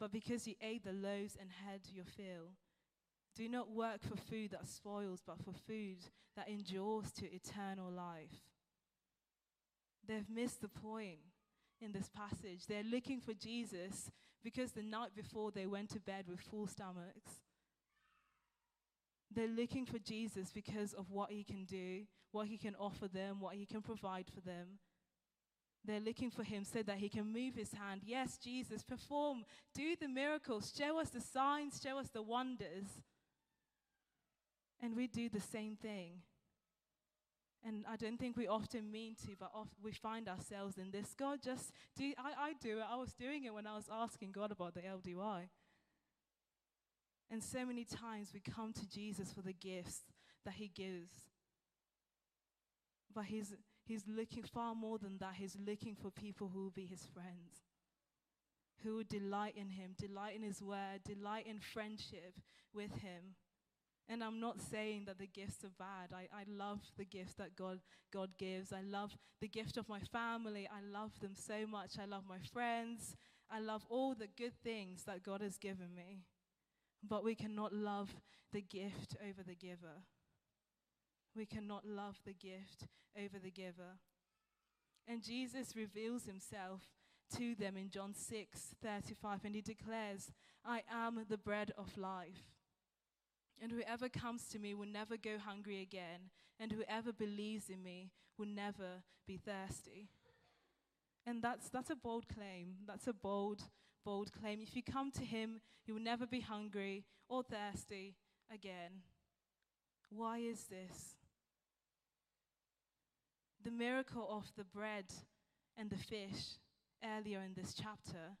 but 0.00 0.10
because 0.10 0.48
you 0.48 0.54
ate 0.60 0.84
the 0.84 0.92
loaves 0.92 1.36
and 1.40 1.48
had 1.64 1.80
your 1.92 2.04
fill. 2.04 2.56
Do 3.36 3.48
not 3.48 3.70
work 3.70 4.02
for 4.02 4.16
food 4.16 4.50
that 4.50 4.68
spoils, 4.68 5.22
but 5.26 5.38
for 5.38 5.52
food 5.66 5.98
that 6.36 6.48
endures 6.48 7.10
to 7.12 7.32
eternal 7.32 7.90
life. 7.90 8.42
They've 10.06 10.28
missed 10.28 10.60
the 10.60 10.68
point 10.68 11.20
in 11.80 11.92
this 11.92 12.10
passage. 12.14 12.66
They're 12.66 12.82
looking 12.82 13.20
for 13.20 13.34
Jesus 13.34 14.10
because 14.42 14.72
the 14.72 14.82
night 14.82 15.14
before 15.14 15.50
they 15.50 15.66
went 15.66 15.90
to 15.90 16.00
bed 16.00 16.26
with 16.28 16.40
full 16.40 16.66
stomachs. 16.66 17.40
They're 19.34 19.48
looking 19.48 19.86
for 19.86 19.98
Jesus 19.98 20.50
because 20.52 20.92
of 20.92 21.10
what 21.10 21.30
he 21.30 21.42
can 21.42 21.64
do, 21.64 22.02
what 22.32 22.48
he 22.48 22.58
can 22.58 22.74
offer 22.74 23.08
them, 23.08 23.40
what 23.40 23.54
he 23.54 23.64
can 23.64 23.80
provide 23.80 24.26
for 24.32 24.40
them. 24.40 24.78
They're 25.84 26.00
looking 26.00 26.30
for 26.30 26.44
him 26.44 26.64
so 26.64 26.82
that 26.82 26.98
he 26.98 27.08
can 27.08 27.32
move 27.32 27.54
his 27.54 27.72
hand. 27.72 28.02
Yes, 28.04 28.36
Jesus, 28.36 28.82
perform, 28.82 29.44
do 29.74 29.96
the 30.00 30.06
miracles, 30.08 30.72
show 30.76 31.00
us 31.00 31.10
the 31.10 31.20
signs, 31.20 31.80
show 31.82 31.98
us 31.98 32.08
the 32.08 32.22
wonders. 32.22 32.86
And 34.82 34.96
we 34.96 35.06
do 35.06 35.28
the 35.28 35.40
same 35.40 35.76
thing. 35.76 36.22
And 37.64 37.84
I 37.88 37.94
don't 37.94 38.18
think 38.18 38.36
we 38.36 38.48
often 38.48 38.90
mean 38.90 39.14
to, 39.24 39.36
but 39.38 39.52
we 39.80 39.92
find 39.92 40.28
ourselves 40.28 40.78
in 40.78 40.90
this. 40.90 41.14
God, 41.16 41.38
just 41.42 41.70
do. 41.96 42.12
I, 42.18 42.48
I 42.48 42.52
do 42.60 42.78
it. 42.78 42.84
I 42.90 42.96
was 42.96 43.12
doing 43.12 43.44
it 43.44 43.54
when 43.54 43.68
I 43.68 43.76
was 43.76 43.88
asking 43.90 44.32
God 44.32 44.50
about 44.50 44.74
the 44.74 44.80
LDY. 44.80 45.48
And 47.30 47.42
so 47.42 47.64
many 47.64 47.84
times 47.84 48.30
we 48.34 48.40
come 48.40 48.72
to 48.72 48.88
Jesus 48.88 49.32
for 49.32 49.42
the 49.42 49.52
gifts 49.52 50.00
that 50.44 50.54
he 50.54 50.68
gives. 50.74 51.12
But 53.14 53.24
he's, 53.24 53.54
he's 53.84 54.04
looking 54.08 54.42
far 54.42 54.74
more 54.74 54.98
than 54.98 55.18
that. 55.18 55.34
He's 55.36 55.56
looking 55.66 55.94
for 55.94 56.10
people 56.10 56.50
who 56.52 56.64
will 56.64 56.70
be 56.70 56.84
his 56.84 57.06
friends, 57.14 57.62
who 58.82 58.96
will 58.96 59.04
delight 59.08 59.54
in 59.56 59.70
him, 59.70 59.94
delight 59.98 60.34
in 60.34 60.42
his 60.42 60.60
word, 60.60 61.04
delight 61.06 61.46
in 61.46 61.60
friendship 61.60 62.34
with 62.74 62.90
him. 62.96 63.36
And 64.08 64.22
I'm 64.22 64.40
not 64.40 64.60
saying 64.60 65.04
that 65.06 65.18
the 65.18 65.26
gifts 65.26 65.64
are 65.64 65.70
bad. 65.78 66.12
I, 66.12 66.28
I 66.34 66.44
love 66.48 66.80
the 66.98 67.04
gifts 67.04 67.34
that 67.34 67.56
God, 67.56 67.80
God 68.12 68.30
gives. 68.38 68.72
I 68.72 68.82
love 68.82 69.16
the 69.40 69.48
gift 69.48 69.76
of 69.76 69.88
my 69.88 70.00
family. 70.00 70.68
I 70.70 70.82
love 70.82 71.18
them 71.20 71.34
so 71.34 71.66
much. 71.66 71.92
I 72.00 72.04
love 72.04 72.24
my 72.28 72.38
friends. 72.52 73.16
I 73.50 73.60
love 73.60 73.84
all 73.88 74.14
the 74.14 74.28
good 74.36 74.54
things 74.62 75.04
that 75.04 75.22
God 75.22 75.40
has 75.40 75.56
given 75.56 75.94
me 75.94 76.24
but 77.06 77.24
we 77.24 77.34
cannot 77.34 77.72
love 77.72 78.14
the 78.52 78.62
gift 78.62 79.16
over 79.22 79.42
the 79.46 79.54
giver. 79.54 80.04
We 81.34 81.46
cannot 81.46 81.86
love 81.86 82.20
the 82.24 82.34
gift 82.34 82.86
over 83.16 83.38
the 83.42 83.50
giver. 83.50 83.98
And 85.08 85.22
Jesus 85.22 85.74
reveals 85.74 86.24
himself 86.24 86.82
to 87.36 87.54
them 87.54 87.76
in 87.76 87.90
John 87.90 88.14
6 88.14 88.74
35, 88.82 89.40
and 89.44 89.54
he 89.54 89.62
declares, 89.62 90.30
I 90.64 90.82
am 90.90 91.24
the 91.28 91.38
bread 91.38 91.72
of 91.76 91.96
life. 91.96 92.51
And 93.62 93.70
whoever 93.70 94.08
comes 94.08 94.48
to 94.48 94.58
me 94.58 94.74
will 94.74 94.88
never 94.88 95.16
go 95.16 95.38
hungry 95.38 95.80
again, 95.80 96.30
and 96.58 96.72
whoever 96.72 97.12
believes 97.12 97.70
in 97.70 97.82
me 97.82 98.10
will 98.36 98.48
never 98.48 99.04
be 99.24 99.36
thirsty. 99.36 100.08
And 101.24 101.40
that's, 101.40 101.70
that's 101.70 101.90
a 101.90 101.96
bold 101.96 102.26
claim. 102.28 102.74
That's 102.86 103.06
a 103.06 103.12
bold 103.12 103.62
bold 104.04 104.32
claim. 104.32 104.60
If 104.60 104.74
you 104.74 104.82
come 104.82 105.10
to 105.12 105.24
him, 105.24 105.60
you 105.86 105.94
will 105.94 106.02
never 106.02 106.26
be 106.26 106.40
hungry 106.40 107.04
or 107.28 107.42
thirsty 107.42 108.16
again. 108.52 109.02
Why 110.10 110.38
is 110.38 110.64
this? 110.64 111.14
The 113.64 113.70
miracle 113.70 114.26
of 114.28 114.50
the 114.56 114.64
bread 114.64 115.06
and 115.76 115.88
the 115.88 115.96
fish 115.96 116.58
earlier 117.04 117.40
in 117.40 117.54
this 117.54 117.74
chapter, 117.74 118.36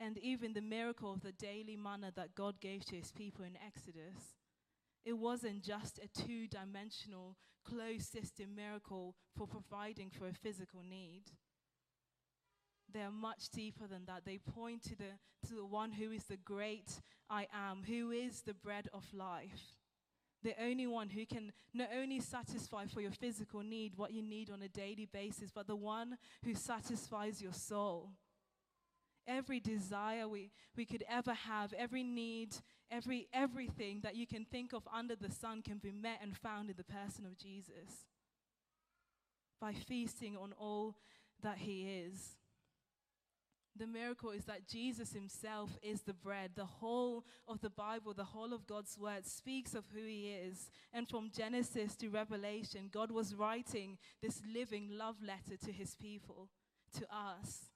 and 0.00 0.18
even 0.18 0.54
the 0.54 0.60
miracle 0.60 1.12
of 1.12 1.20
the 1.20 1.32
daily 1.32 1.76
manna 1.76 2.10
that 2.16 2.34
God 2.34 2.60
gave 2.60 2.84
to 2.86 2.96
his 2.96 3.12
people 3.12 3.44
in 3.44 3.56
Exodus, 3.64 4.34
it 5.04 5.12
wasn't 5.12 5.62
just 5.62 5.98
a 5.98 6.08
two 6.08 6.48
dimensional, 6.48 7.36
closed 7.64 8.10
system 8.10 8.56
miracle 8.56 9.14
for 9.36 9.46
providing 9.46 10.10
for 10.10 10.26
a 10.26 10.32
physical 10.32 10.82
need 10.82 11.24
they 12.92 13.00
are 13.00 13.10
much 13.10 13.50
deeper 13.50 13.86
than 13.86 14.04
that. 14.06 14.24
They 14.24 14.38
point 14.38 14.82
to 14.84 14.96
the, 14.96 15.48
to 15.48 15.54
the 15.54 15.64
one 15.64 15.92
who 15.92 16.10
is 16.10 16.24
the 16.24 16.36
great 16.36 17.00
I 17.28 17.46
am, 17.52 17.82
who 17.86 18.10
is 18.10 18.42
the 18.42 18.54
bread 18.54 18.88
of 18.92 19.04
life. 19.12 19.76
The 20.42 20.54
only 20.62 20.86
one 20.86 21.10
who 21.10 21.26
can 21.26 21.52
not 21.74 21.88
only 21.96 22.20
satisfy 22.20 22.86
for 22.86 23.00
your 23.00 23.10
physical 23.10 23.62
need, 23.62 23.92
what 23.96 24.12
you 24.12 24.22
need 24.22 24.50
on 24.50 24.62
a 24.62 24.68
daily 24.68 25.06
basis, 25.12 25.50
but 25.54 25.66
the 25.66 25.76
one 25.76 26.16
who 26.44 26.54
satisfies 26.54 27.42
your 27.42 27.52
soul. 27.52 28.10
Every 29.26 29.60
desire 29.60 30.28
we, 30.28 30.50
we 30.76 30.84
could 30.84 31.04
ever 31.08 31.34
have, 31.34 31.72
every 31.72 32.02
need, 32.02 32.56
every 32.90 33.28
everything 33.32 34.00
that 34.02 34.16
you 34.16 34.26
can 34.26 34.44
think 34.44 34.72
of 34.72 34.82
under 34.92 35.14
the 35.16 35.30
sun 35.30 35.62
can 35.62 35.78
be 35.78 35.92
met 35.92 36.18
and 36.22 36.36
found 36.36 36.70
in 36.70 36.76
the 36.76 36.84
person 36.84 37.26
of 37.26 37.38
Jesus. 37.38 38.06
By 39.60 39.72
feasting 39.72 40.36
on 40.36 40.52
all 40.58 40.96
that 41.42 41.58
he 41.58 42.04
is. 42.06 42.36
The 43.76 43.86
miracle 43.86 44.30
is 44.30 44.44
that 44.44 44.66
Jesus 44.66 45.12
himself 45.12 45.70
is 45.82 46.02
the 46.02 46.12
bread. 46.12 46.50
The 46.54 46.66
whole 46.66 47.24
of 47.46 47.60
the 47.60 47.70
Bible, 47.70 48.12
the 48.12 48.24
whole 48.24 48.52
of 48.52 48.66
God's 48.66 48.98
word 48.98 49.26
speaks 49.26 49.74
of 49.74 49.84
who 49.94 50.04
he 50.04 50.28
is. 50.28 50.70
And 50.92 51.08
from 51.08 51.30
Genesis 51.34 51.96
to 51.96 52.08
Revelation, 52.08 52.90
God 52.92 53.10
was 53.10 53.34
writing 53.34 53.96
this 54.22 54.42
living 54.52 54.88
love 54.90 55.16
letter 55.22 55.56
to 55.64 55.72
his 55.72 55.94
people, 55.94 56.48
to 56.98 57.06
us. 57.14 57.70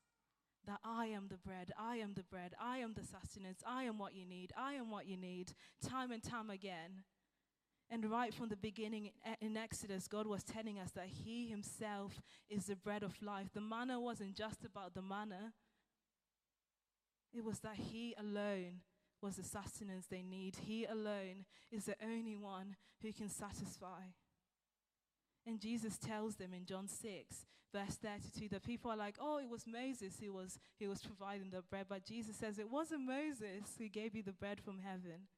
That 0.66 0.80
I 0.82 1.06
am 1.06 1.28
the 1.28 1.36
bread, 1.36 1.72
I 1.78 1.96
am 1.96 2.14
the 2.14 2.22
bread, 2.22 2.54
I 2.58 2.78
am 2.78 2.94
the 2.94 3.04
sustenance, 3.04 3.62
I 3.66 3.84
am 3.84 3.98
what 3.98 4.14
you 4.14 4.24
need, 4.24 4.52
I 4.56 4.74
am 4.74 4.90
what 4.90 5.06
you 5.06 5.16
need, 5.16 5.52
time 5.86 6.10
and 6.10 6.22
time 6.22 6.48
again. 6.48 7.04
And 7.90 8.10
right 8.10 8.32
from 8.32 8.48
the 8.48 8.56
beginning 8.56 9.10
in 9.42 9.58
Exodus, 9.58 10.08
God 10.08 10.26
was 10.26 10.42
telling 10.42 10.78
us 10.78 10.90
that 10.92 11.06
He 11.06 11.48
Himself 11.48 12.22
is 12.48 12.66
the 12.66 12.76
bread 12.76 13.02
of 13.02 13.20
life. 13.20 13.48
The 13.52 13.60
manna 13.60 14.00
wasn't 14.00 14.34
just 14.34 14.64
about 14.64 14.94
the 14.94 15.02
manna, 15.02 15.52
it 17.34 17.44
was 17.44 17.60
that 17.60 17.76
He 17.76 18.14
alone 18.18 18.80
was 19.20 19.36
the 19.36 19.42
sustenance 19.42 20.06
they 20.06 20.22
need. 20.22 20.56
He 20.66 20.84
alone 20.84 21.44
is 21.70 21.84
the 21.86 21.96
only 22.02 22.36
one 22.36 22.76
who 23.02 23.12
can 23.12 23.28
satisfy. 23.28 24.02
And 25.46 25.60
Jesus 25.60 25.98
tells 25.98 26.36
them 26.36 26.54
in 26.54 26.64
John 26.64 26.88
6, 26.88 27.46
verse 27.72 27.96
32, 27.96 28.48
that 28.48 28.62
people 28.62 28.90
are 28.90 28.96
like, 28.96 29.16
oh, 29.20 29.38
it 29.38 29.48
was 29.48 29.66
Moses 29.66 30.14
who 30.22 30.32
was, 30.32 30.58
who 30.80 30.88
was 30.88 31.02
providing 31.02 31.50
the 31.50 31.62
bread. 31.62 31.86
But 31.88 32.04
Jesus 32.04 32.36
says, 32.36 32.58
it 32.58 32.70
wasn't 32.70 33.06
Moses 33.06 33.74
who 33.78 33.88
gave 33.88 34.14
you 34.14 34.22
the 34.22 34.32
bread 34.32 34.60
from 34.60 34.78
heaven. 34.78 35.28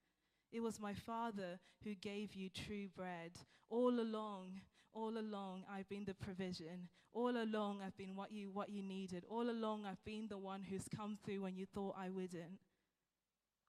It 0.53 0.61
was 0.61 0.79
my 0.79 0.95
Father 0.95 1.59
who 1.83 1.95
gave 1.95 2.35
you 2.35 2.49
true 2.49 2.89
bread. 2.95 3.33
All 3.69 4.01
along, 4.01 4.61
all 4.93 5.19
along, 5.19 5.65
I've 5.71 5.89
been 5.89 6.05
the 6.05 6.15
provision. 6.15 6.89
All 7.13 7.37
along, 7.37 7.81
I've 7.85 7.97
been 7.97 8.15
what 8.15 8.31
you, 8.31 8.51
what 8.53 8.71
you 8.71 8.83
needed. 8.83 9.25
All 9.29 9.51
along, 9.51 9.87
I've 9.87 10.05
been 10.05 10.29
the 10.29 10.39
one 10.39 10.63
who's 10.63 10.87
come 10.95 11.19
through 11.25 11.43
when 11.43 11.57
you 11.57 11.67
thought 11.67 11.97
I 11.99 12.11
wouldn't. 12.11 12.61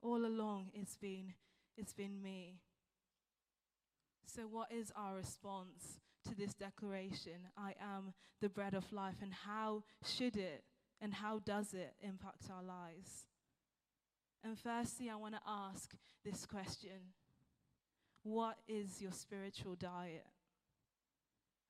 All 0.01 0.25
along, 0.25 0.67
it's 0.73 0.97
been, 0.97 1.33
it's 1.77 1.93
been 1.93 2.21
me. 2.21 2.59
So, 4.25 4.43
what 4.43 4.71
is 4.71 4.91
our 4.95 5.15
response 5.15 5.99
to 6.27 6.35
this 6.35 6.53
declaration? 6.53 7.47
I 7.57 7.73
am 7.81 8.13
the 8.41 8.49
bread 8.49 8.73
of 8.73 8.91
life. 8.91 9.15
And 9.21 9.33
how 9.33 9.83
should 10.03 10.35
it 10.35 10.63
and 11.01 11.13
how 11.13 11.39
does 11.39 11.73
it 11.73 11.93
impact 12.01 12.49
our 12.51 12.63
lives? 12.63 13.27
And 14.43 14.57
firstly, 14.57 15.09
I 15.09 15.15
want 15.15 15.35
to 15.35 15.41
ask 15.47 15.93
this 16.23 16.45
question 16.45 17.13
What 18.23 18.57
is 18.67 19.01
your 19.01 19.11
spiritual 19.11 19.75
diet? 19.75 20.25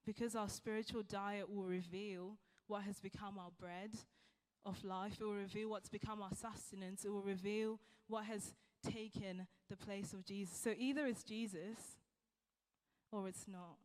Because 0.05 0.35
our 0.35 0.49
spiritual 0.49 1.03
diet 1.03 1.49
will 1.49 1.65
reveal 1.65 2.37
what 2.67 2.83
has 2.83 2.99
become 2.99 3.37
our 3.37 3.51
bread 3.59 3.91
of 4.65 4.83
life, 4.83 5.13
it 5.19 5.23
will 5.23 5.33
reveal 5.33 5.69
what's 5.69 5.89
become 5.89 6.21
our 6.21 6.33
sustenance, 6.35 7.05
it 7.05 7.09
will 7.09 7.21
reveal 7.21 7.79
what 8.07 8.25
has 8.25 8.53
taken 8.85 9.47
the 9.69 9.77
place 9.77 10.13
of 10.13 10.25
Jesus. 10.25 10.57
So 10.57 10.73
either 10.77 11.07
it's 11.07 11.23
Jesus 11.23 11.77
or 13.11 13.27
it's 13.27 13.47
not. 13.47 13.77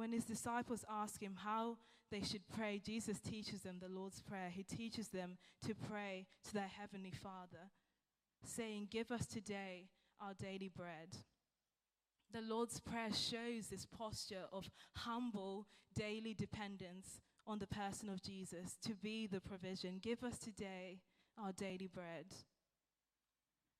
When 0.00 0.12
his 0.12 0.24
disciples 0.24 0.82
ask 0.88 1.22
him 1.22 1.36
how 1.44 1.76
they 2.10 2.22
should 2.22 2.48
pray, 2.48 2.80
Jesus 2.82 3.20
teaches 3.20 3.60
them 3.60 3.76
the 3.82 3.94
Lord's 3.94 4.22
Prayer. 4.22 4.48
He 4.48 4.62
teaches 4.62 5.08
them 5.08 5.36
to 5.66 5.74
pray 5.74 6.26
to 6.46 6.54
their 6.54 6.70
Heavenly 6.80 7.12
Father, 7.12 7.68
saying, 8.42 8.88
Give 8.90 9.10
us 9.10 9.26
today 9.26 9.90
our 10.18 10.32
daily 10.32 10.70
bread. 10.74 11.18
The 12.32 12.40
Lord's 12.40 12.80
Prayer 12.80 13.12
shows 13.12 13.66
this 13.66 13.84
posture 13.84 14.46
of 14.50 14.70
humble 14.96 15.66
daily 15.94 16.32
dependence 16.32 17.20
on 17.46 17.58
the 17.58 17.66
person 17.66 18.08
of 18.08 18.22
Jesus 18.22 18.78
to 18.86 18.94
be 18.94 19.26
the 19.26 19.42
provision. 19.42 20.00
Give 20.00 20.24
us 20.24 20.38
today 20.38 21.00
our 21.38 21.52
daily 21.52 21.90
bread. 21.92 22.24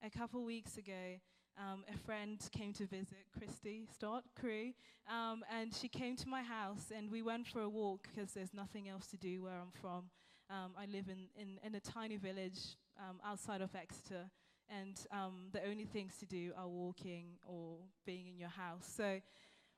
A 0.05 0.11
couple 0.11 0.45
weeks 0.45 0.77
ago, 0.77 1.19
um, 1.61 1.85
a 1.93 1.99
friend 1.99 2.41
came 2.53 2.73
to 2.75 2.87
visit 2.87 3.27
Christy 3.37 3.87
Stott 3.93 4.25
Crew, 4.39 4.73
um, 5.09 5.45
and 5.55 5.75
she 5.75 5.89
came 5.89 6.17
to 6.17 6.29
my 6.29 6.43
house, 6.43 6.91
and 6.97 7.11
we 7.11 7.23
went 7.23 7.47
for 7.47 7.61
a 7.61 7.69
walk 7.69 8.09
because 8.09 8.33
there's 8.33 8.55
nothing 8.55 8.89
else 8.89 9.07
to 9.09 9.17
do 9.17 9.43
where 9.43 9.53
I'm 9.53 9.73
from. 9.81 10.05
Um, 10.49 10.73
I 10.77 10.87
live 10.87 11.07
in, 11.09 11.29
in, 11.41 11.59
in, 11.63 11.75
a 11.75 11.81
tiny 11.81 12.17
village 12.17 12.77
um, 12.99 13.21
outside 13.25 13.61
of 13.61 13.75
Exeter, 13.75 14.31
and 14.69 14.97
um, 15.13 15.49
the 15.53 15.63
only 15.69 15.85
things 15.85 16.17
to 16.19 16.27
do 16.27 16.53
are 16.57 16.67
walking 16.67 17.37
or 17.47 17.77
being 18.07 18.27
in 18.27 18.39
your 18.39 18.49
house. 18.49 18.91
So 18.97 19.21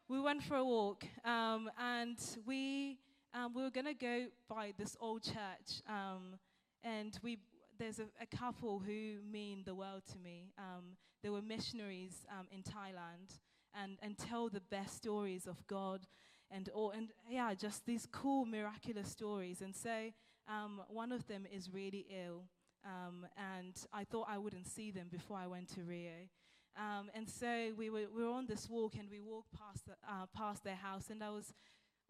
we 0.08 0.20
went 0.20 0.42
for 0.44 0.56
a 0.56 0.64
walk, 0.64 1.04
um, 1.24 1.68
and 1.78 2.18
we 2.46 2.98
we 3.54 3.62
were 3.62 3.70
going 3.70 3.86
to 3.86 3.94
go 3.94 4.26
by 4.48 4.72
this 4.78 4.96
old 5.00 5.22
church, 5.22 5.82
and 6.84 7.18
we 7.22 7.38
there's 7.78 7.98
a, 7.98 8.06
a, 8.20 8.36
couple 8.36 8.78
who 8.78 9.16
mean 9.30 9.62
the 9.64 9.74
world 9.74 10.02
to 10.12 10.18
me. 10.18 10.52
Um, 10.58 10.96
they 11.22 11.30
were 11.30 11.42
missionaries 11.42 12.26
um, 12.30 12.46
in 12.50 12.62
Thailand 12.62 13.38
and, 13.74 13.98
and 14.02 14.18
tell 14.18 14.48
the 14.48 14.60
best 14.60 14.96
stories 14.96 15.46
of 15.46 15.66
God 15.66 16.06
and 16.50 16.68
all, 16.74 16.90
and 16.90 17.08
yeah, 17.28 17.54
just 17.54 17.86
these 17.86 18.06
cool, 18.10 18.44
miraculous 18.44 19.08
stories. 19.08 19.62
And 19.62 19.74
so 19.74 20.10
um, 20.48 20.82
one 20.88 21.12
of 21.12 21.26
them 21.26 21.46
is 21.50 21.70
really 21.72 22.06
ill, 22.10 22.44
um, 22.84 23.26
and 23.36 23.74
I 23.92 24.04
thought 24.04 24.26
I 24.28 24.38
wouldn't 24.38 24.66
see 24.66 24.90
them 24.90 25.08
before 25.10 25.38
I 25.38 25.46
went 25.46 25.68
to 25.74 25.82
Rio. 25.82 26.28
Um, 26.76 27.10
and 27.14 27.28
so 27.28 27.72
we 27.76 27.90
were, 27.90 28.06
we 28.14 28.24
were 28.24 28.32
on 28.32 28.46
this 28.46 28.68
walk, 28.68 28.94
and 28.98 29.08
we 29.10 29.20
walked 29.20 29.52
past, 29.52 29.86
the, 29.86 29.92
uh, 30.06 30.26
past 30.36 30.64
their 30.64 30.76
house, 30.76 31.10
and 31.10 31.22
I 31.22 31.30
was 31.30 31.52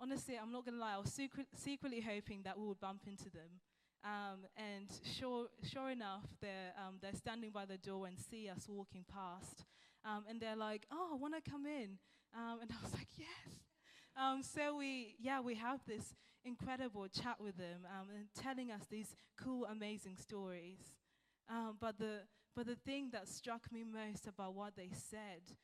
honestly, 0.00 0.34
I'm 0.40 0.50
not 0.50 0.64
going 0.64 0.74
to 0.74 0.80
lie, 0.80 0.94
I 0.94 0.98
was 0.98 1.12
secret, 1.12 1.46
secretly 1.54 2.00
hoping 2.00 2.42
that 2.42 2.58
we 2.58 2.66
would 2.66 2.80
bump 2.80 3.02
into 3.06 3.30
them. 3.30 3.60
Um, 4.04 4.46
and 4.56 4.88
sure, 5.16 5.46
sure 5.62 5.90
enough, 5.90 6.24
they're, 6.40 6.72
um, 6.76 6.96
they're 7.00 7.14
standing 7.14 7.50
by 7.50 7.64
the 7.64 7.78
door 7.78 8.06
and 8.06 8.18
see 8.18 8.48
us 8.48 8.66
walking 8.68 9.04
past. 9.12 9.64
Um, 10.04 10.24
and 10.28 10.40
they're 10.40 10.56
like, 10.56 10.86
oh, 10.90 11.16
want 11.20 11.34
to 11.34 11.50
come 11.50 11.66
in. 11.66 11.98
Um, 12.36 12.58
and 12.62 12.70
I 12.72 12.82
was 12.82 12.92
like, 12.92 13.08
yes. 13.16 13.60
Um, 14.16 14.42
so 14.42 14.76
we, 14.76 15.14
yeah, 15.20 15.40
we 15.40 15.54
have 15.54 15.80
this 15.86 16.14
incredible 16.44 17.06
chat 17.08 17.40
with 17.40 17.56
them 17.56 17.86
um, 17.86 18.08
and 18.14 18.26
telling 18.42 18.72
us 18.72 18.82
these 18.90 19.14
cool, 19.38 19.64
amazing 19.66 20.16
stories. 20.16 20.78
but, 21.80 21.98
the, 21.98 22.22
but 22.56 22.66
the 22.66 22.74
thing 22.74 23.10
that 23.12 23.28
struck 23.28 23.70
me 23.72 23.84
most 23.84 24.26
about 24.26 24.54
what 24.54 24.74
they 24.76 24.90
said 24.92 25.56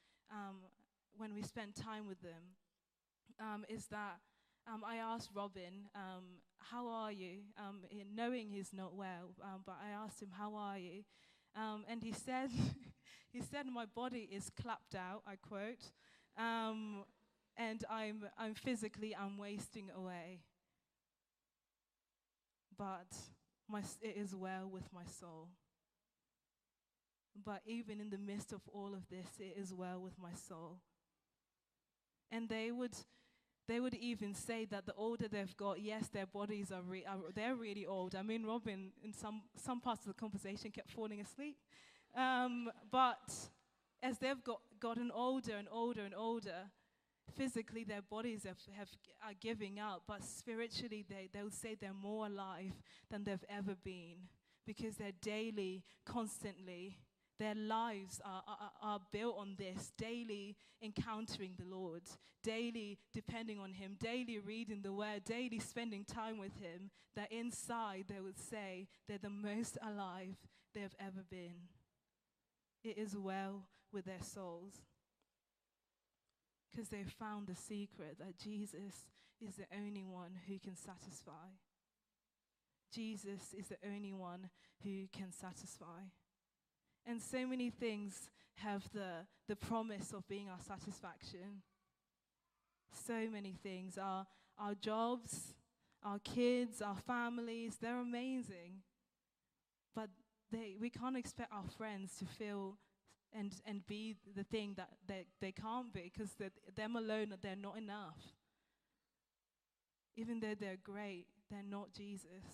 when 1.16 1.34
we 1.34 1.42
spent 1.42 1.74
time 1.74 2.06
with 2.06 2.20
them 2.22 3.64
is 3.68 3.86
that 3.86 4.20
um, 4.72 4.82
I 4.86 4.96
asked 4.96 5.30
Robin, 5.34 5.88
um, 5.94 6.24
How 6.58 6.88
are 6.88 7.10
you? 7.10 7.40
Um, 7.58 7.80
knowing 8.18 8.48
he's 8.50 8.72
not 8.72 8.94
well, 8.96 9.30
um, 9.42 9.62
but 9.64 9.76
I 9.80 9.90
asked 10.04 10.20
him, 10.20 10.30
How 10.36 10.54
are 10.56 10.76
you? 10.76 11.04
Um, 11.56 11.84
and 11.88 12.02
he 12.02 12.12
said, 12.12 12.50
he 13.32 13.40
said, 13.40 13.66
My 13.72 13.86
body 13.86 14.28
is 14.30 14.50
clapped 14.60 14.96
out, 14.96 15.22
I 15.26 15.36
quote, 15.36 15.92
um, 16.36 17.04
and 17.56 17.84
I'm, 17.88 18.24
I'm 18.36 18.54
physically, 18.54 19.14
I'm 19.18 19.38
wasting 19.38 19.90
away. 19.96 20.40
But 22.76 23.16
my, 23.68 23.80
it 24.02 24.16
is 24.16 24.34
well 24.34 24.68
with 24.70 24.92
my 24.92 25.04
soul. 25.20 25.48
But 27.44 27.62
even 27.66 28.00
in 28.00 28.10
the 28.10 28.18
midst 28.18 28.52
of 28.52 28.60
all 28.72 28.94
of 28.94 29.08
this, 29.08 29.26
it 29.38 29.56
is 29.56 29.72
well 29.72 30.00
with 30.00 30.14
my 30.20 30.32
soul. 30.48 30.78
And 32.32 32.48
they 32.48 32.72
would 32.72 32.94
they 33.68 33.80
would 33.80 33.94
even 33.94 34.34
say 34.34 34.64
that 34.64 34.86
the 34.86 34.94
older 34.94 35.28
they've 35.28 35.56
got, 35.56 35.80
yes, 35.80 36.08
their 36.08 36.26
bodies 36.26 36.72
are, 36.72 36.82
re- 36.82 37.04
are 37.06 37.18
they're 37.34 37.54
really 37.54 37.86
old. 37.86 38.14
I 38.14 38.22
mean, 38.22 38.44
Robin, 38.44 38.90
in 39.04 39.12
some, 39.12 39.42
some 39.54 39.80
parts 39.80 40.06
of 40.06 40.08
the 40.08 40.20
conversation, 40.20 40.70
kept 40.70 40.90
falling 40.90 41.20
asleep. 41.20 41.58
Um, 42.16 42.70
but 42.90 43.30
as 44.02 44.18
they've 44.18 44.42
got, 44.42 44.60
gotten 44.80 45.10
older 45.10 45.56
and 45.56 45.68
older 45.70 46.02
and 46.02 46.14
older, 46.14 46.70
physically 47.36 47.84
their 47.84 48.00
bodies 48.00 48.44
have, 48.44 48.56
have, 48.76 48.88
are 49.22 49.34
giving 49.38 49.78
out, 49.78 50.02
but 50.08 50.24
spiritually 50.24 51.04
they, 51.08 51.28
they'll 51.32 51.50
say 51.50 51.76
they're 51.78 51.92
more 51.92 52.26
alive 52.26 52.72
than 53.10 53.24
they've 53.24 53.44
ever 53.50 53.76
been 53.84 54.16
because 54.66 54.96
they're 54.96 55.12
daily, 55.22 55.84
constantly 56.06 56.96
their 57.38 57.54
lives 57.54 58.20
are, 58.24 58.42
are, 58.46 58.70
are, 58.82 59.00
built 59.12 59.36
on 59.38 59.54
this 59.56 59.92
daily 59.96 60.56
encountering 60.82 61.52
the 61.56 61.64
Lord, 61.64 62.02
daily 62.42 62.98
depending 63.12 63.60
on 63.60 63.72
Him, 63.72 63.96
daily 64.00 64.38
reading 64.38 64.82
the 64.82 64.92
Word, 64.92 65.24
daily 65.24 65.58
spending 65.58 66.04
time 66.04 66.38
with 66.38 66.56
Him. 66.56 66.90
That 67.14 67.32
inside 67.32 68.04
they 68.08 68.20
would 68.20 68.38
say 68.38 68.88
they're 69.08 69.18
the 69.18 69.30
most 69.30 69.78
alive 69.82 70.36
they 70.74 70.80
have 70.80 70.96
ever 71.00 71.24
been. 71.30 71.68
It 72.84 72.98
is 72.98 73.16
well 73.16 73.64
with 73.92 74.04
their 74.04 74.22
souls 74.22 74.74
because 76.70 76.88
they've 76.88 77.10
found 77.18 77.46
the 77.46 77.56
secret 77.56 78.18
that 78.18 78.38
Jesus 78.38 79.06
is 79.40 79.56
the 79.56 79.66
only 79.76 80.04
one 80.04 80.32
who 80.46 80.58
can 80.58 80.76
satisfy. 80.76 81.32
Jesus 82.92 83.54
is 83.56 83.68
the 83.68 83.76
only 83.86 84.12
one 84.12 84.50
who 84.82 85.06
can 85.12 85.32
satisfy. 85.32 86.06
And 87.08 87.22
so 87.22 87.46
many 87.46 87.70
things 87.70 88.28
have 88.56 88.86
the, 88.92 89.24
the 89.48 89.56
promise 89.56 90.12
of 90.12 90.28
being 90.28 90.50
our 90.50 90.60
satisfaction. 90.60 91.62
So 92.92 93.28
many 93.32 93.54
things. 93.62 93.96
Our, 93.96 94.26
our 94.58 94.74
jobs, 94.74 95.54
our 96.04 96.18
kids, 96.18 96.82
our 96.82 96.96
families, 97.06 97.78
they're 97.80 98.00
amazing. 98.00 98.82
But 99.94 100.10
they, 100.52 100.76
we 100.78 100.90
can't 100.90 101.16
expect 101.16 101.50
our 101.50 101.64
friends 101.78 102.12
to 102.18 102.26
feel 102.26 102.76
and, 103.32 103.54
and 103.64 103.86
be 103.86 104.16
the 104.36 104.44
thing 104.44 104.74
that 104.76 104.90
they, 105.06 105.24
they 105.40 105.52
can't 105.52 105.90
be 105.92 106.12
because 106.14 106.34
them 106.76 106.94
alone, 106.94 107.34
they're 107.40 107.56
not 107.56 107.78
enough. 107.78 108.18
Even 110.14 110.40
though 110.40 110.54
they're 110.58 110.78
great, 110.84 111.26
they're 111.50 111.62
not 111.62 111.94
Jesus. 111.94 112.44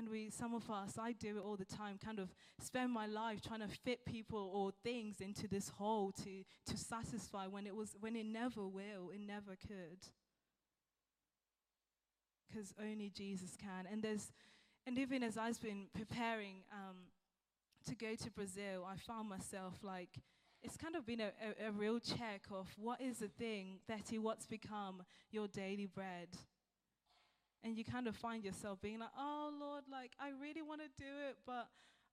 And 0.00 0.08
we, 0.08 0.30
some 0.30 0.54
of 0.54 0.70
us, 0.70 0.96
I 0.98 1.12
do 1.12 1.36
it 1.36 1.42
all 1.44 1.56
the 1.56 1.66
time, 1.66 1.98
kind 2.02 2.18
of 2.18 2.30
spend 2.58 2.90
my 2.90 3.06
life 3.06 3.42
trying 3.46 3.60
to 3.60 3.68
fit 3.68 4.06
people 4.06 4.50
or 4.54 4.72
things 4.82 5.20
into 5.20 5.46
this 5.46 5.68
hole 5.68 6.10
to, 6.24 6.42
to 6.72 6.78
satisfy 6.78 7.46
when 7.46 7.66
it 7.66 7.76
was 7.76 7.94
when 8.00 8.16
it 8.16 8.24
never 8.24 8.66
will, 8.66 9.10
it 9.14 9.20
never 9.20 9.58
could. 9.60 10.00
Because 12.48 12.72
only 12.80 13.10
Jesus 13.10 13.58
can. 13.60 13.86
And 13.92 14.02
there's 14.02 14.32
and 14.86 14.98
even 14.98 15.22
as 15.22 15.36
I've 15.36 15.60
been 15.60 15.88
preparing 15.94 16.62
um, 16.72 16.96
to 17.86 17.94
go 17.94 18.14
to 18.14 18.30
Brazil, 18.30 18.88
I 18.90 18.96
found 18.96 19.28
myself 19.28 19.74
like 19.82 20.18
it's 20.62 20.78
kind 20.78 20.96
of 20.96 21.04
been 21.04 21.20
a, 21.20 21.32
a, 21.62 21.68
a 21.68 21.72
real 21.72 22.00
check 22.00 22.44
of 22.50 22.68
what 22.78 23.02
is 23.02 23.18
the 23.18 23.28
thing, 23.28 23.80
Betty, 23.86 24.18
what's 24.18 24.46
become 24.46 25.02
your 25.30 25.46
daily 25.46 25.84
bread? 25.84 26.28
And 27.62 27.76
you 27.76 27.84
kind 27.84 28.06
of 28.06 28.16
find 28.16 28.44
yourself 28.44 28.80
being 28.80 28.98
like, 29.00 29.10
oh, 29.18 29.52
Lord, 29.58 29.84
like, 29.90 30.12
I 30.18 30.30
really 30.40 30.62
want 30.62 30.80
to 30.80 30.88
do 30.96 31.10
it, 31.28 31.36
but 31.46 31.68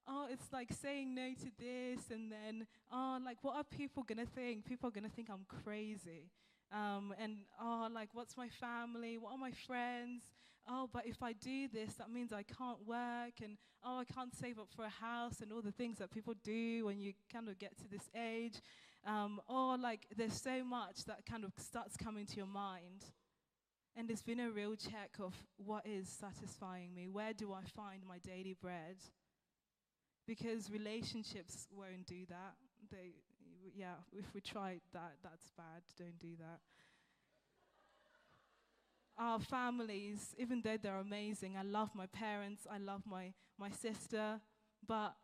oh, 0.07 0.27
it's 0.31 0.51
like 0.53 0.71
saying 0.71 1.13
no 1.13 1.33
to 1.33 1.51
this, 1.59 2.11
and 2.11 2.31
then, 2.31 2.65
oh, 2.91 3.19
like, 3.23 3.37
what 3.41 3.55
are 3.55 3.63
people 3.63 4.03
to 4.03 4.25
think? 4.25 4.65
People 4.65 4.89
are 4.89 5.01
to 5.01 5.09
think 5.09 5.29
I'm 5.29 5.45
crazy. 5.63 6.31
Um, 6.71 7.13
and, 7.21 7.37
oh, 7.61 7.89
like, 7.93 8.09
what's 8.13 8.37
my 8.37 8.49
family? 8.49 9.17
What 9.17 9.33
are 9.33 9.37
my 9.37 9.51
friends? 9.51 10.23
Oh, 10.69 10.89
but 10.91 11.05
if 11.05 11.23
I 11.23 11.33
do 11.33 11.67
this, 11.67 11.93
that 11.95 12.11
means 12.11 12.33
I 12.33 12.43
can't 12.43 12.85
work, 12.85 13.39
and 13.41 13.57
oh, 13.83 13.99
I 13.99 14.05
can't 14.05 14.35
save 14.35 14.59
up 14.59 14.67
for 14.75 14.83
a 14.83 14.89
house, 14.89 15.39
and 15.41 15.51
all 15.51 15.61
the 15.61 15.71
things 15.71 15.97
that 15.99 16.11
people 16.11 16.33
do 16.43 16.85
when 16.85 16.99
you 16.99 17.13
kind 17.31 17.47
of 17.47 17.57
get 17.57 17.77
to 17.77 17.87
this 17.89 18.09
age. 18.15 18.61
Um, 19.05 19.39
or, 19.47 19.77
like, 19.77 20.07
there's 20.15 20.41
so 20.41 20.63
much 20.63 21.05
that 21.05 21.25
kind 21.25 21.45
of 21.45 21.51
starts 21.57 21.95
coming 21.95 22.25
to 22.25 22.35
your 22.35 22.47
mind. 22.47 23.05
And 23.97 24.11
it's 24.11 24.21
been 24.21 24.39
a 24.39 24.51
real 24.51 24.75
check 24.75 25.15
of 25.19 25.33
what 25.57 25.83
is 25.87 26.07
satisfying 26.07 26.93
me. 26.93 27.07
Where 27.07 27.33
do 27.33 27.51
I 27.51 27.63
find 27.75 28.03
my 28.07 28.19
daily 28.19 28.55
bread? 28.61 28.97
Because 30.27 30.69
relationships 30.69 31.67
won't 31.75 32.05
do 32.05 32.27
that. 32.29 32.53
They, 32.91 33.15
yeah, 33.75 33.95
if 34.15 34.25
we 34.35 34.41
try 34.41 34.77
that, 34.93 35.13
that's 35.23 35.49
bad. 35.57 35.81
Don't 35.97 36.19
do 36.19 36.35
that. 36.37 36.59
Our 39.17 39.39
families, 39.39 40.35
even 40.37 40.61
though 40.61 40.77
they're 40.77 40.99
amazing, 40.99 41.55
I 41.57 41.63
love 41.63 41.89
my 41.95 42.05
parents, 42.05 42.67
I 42.71 42.77
love 42.77 43.01
my, 43.09 43.33
my 43.57 43.71
sister, 43.71 44.39
but 44.87 45.15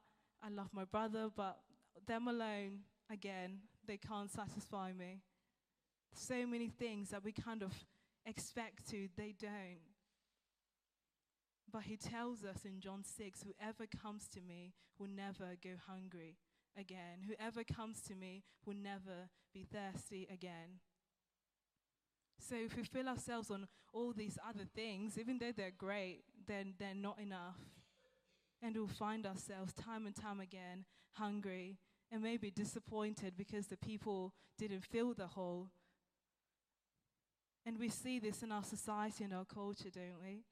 I 0.42 0.50
love 0.50 0.70
my 0.74 0.86
brother, 0.86 1.30
but 1.36 1.60
them 2.08 2.28
alone, 2.28 2.80
again, 3.12 3.60
they 3.86 3.98
can't 3.98 4.32
satisfy 4.32 4.94
me. 4.94 5.22
So 6.16 6.48
many 6.48 6.70
things 6.70 7.12
that 7.12 7.24
we 7.24 7.32
kind 7.34 7.62
of 7.62 7.72
expect 8.26 8.90
to, 8.92 9.08
they 9.18 9.34
don't. 9.40 9.82
But 11.72 11.84
he 11.84 11.98
tells 11.98 12.44
us 12.44 12.66
in 12.66 12.80
John 12.80 13.04
6 13.04 13.44
whoever 13.44 13.86
comes 14.02 14.28
to 14.30 14.42
me 14.42 14.74
will 15.00 15.08
never 15.08 15.56
go 15.62 15.72
hungry, 15.88 16.38
again. 16.78 17.26
Whoever 17.28 17.64
comes 17.64 18.02
to 18.04 18.16
me 18.16 18.44
will 18.66 18.76
never 18.76 19.30
be 19.54 19.66
thirsty 19.72 20.28
again. 20.32 20.80
So 22.40 22.56
if 22.56 22.76
we 22.76 22.84
fill 22.84 23.08
ourselves 23.08 23.50
on 23.52 23.68
all 23.94 24.12
these 24.12 24.38
other 24.48 24.66
things, 24.76 25.18
even 25.18 25.38
though 25.38 25.52
they're 25.56 25.72
great, 25.72 26.24
then 26.48 26.74
they're 26.80 26.96
not 26.96 27.20
enough. 27.20 27.60
And 28.62 28.76
we'll 28.76 28.88
find 28.88 29.26
ourselves 29.26 29.74
time 29.74 30.06
and 30.06 30.16
time 30.16 30.40
again 30.40 30.86
hungry 31.14 31.78
and 32.12 32.24
maybe 32.24 32.50
disappointed 32.50 33.34
because 33.38 33.68
the 33.68 33.78
people 33.78 34.34
didn't 34.58 34.86
fill 34.86 35.14
the 35.14 35.28
hole. 35.28 35.70
And 37.66 37.80
we 37.80 37.90
see 37.90 38.20
this 38.20 38.44
in 38.44 38.52
our 38.52 38.64
society 38.64 39.24
and 39.24 39.34
our 39.34 39.46
culture, 39.46 39.90
don't 39.90 40.22
we? 40.22 40.44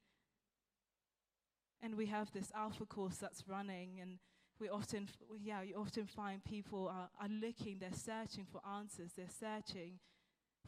And 1.82 1.96
we 1.96 2.06
have 2.06 2.32
this 2.32 2.52
alpha 2.56 2.86
course 2.86 3.18
that's 3.18 3.48
running, 3.48 4.00
and 4.02 4.20
we 4.60 4.70
often, 4.70 5.10
yeah, 5.42 5.62
you 5.64 5.76
often 5.76 6.06
find 6.06 6.44
people 6.44 6.88
are, 6.88 7.10
are 7.20 7.28
looking, 7.28 7.80
they're 7.80 7.90
searching 7.92 8.46
for 8.50 8.62
answers, 8.78 9.12
they're 9.18 9.26
searching 9.28 10.00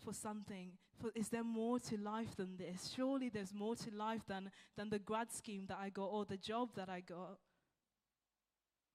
for 0.04 0.14
something. 0.14 0.72
For, 1.00 1.12
is 1.16 1.30
there 1.30 1.44
more 1.44 1.80
to 1.80 1.98
life 1.98 2.36
than 2.36 2.58
this? 2.58 2.92
Surely 2.96 3.30
there's 3.30 3.54
more 3.54 3.76
to 3.76 3.92
life 3.96 4.24
than, 4.28 4.50
than 4.76 4.90
the 4.90 5.00
grad 5.00 5.32
scheme 5.32 5.66
that 5.68 5.78
I 5.80 5.90
got 5.90 6.06
or 6.06 6.26
the 6.26 6.38
job 6.38 6.70
that 6.76 6.90
I 6.90 7.02
got. 7.02 7.38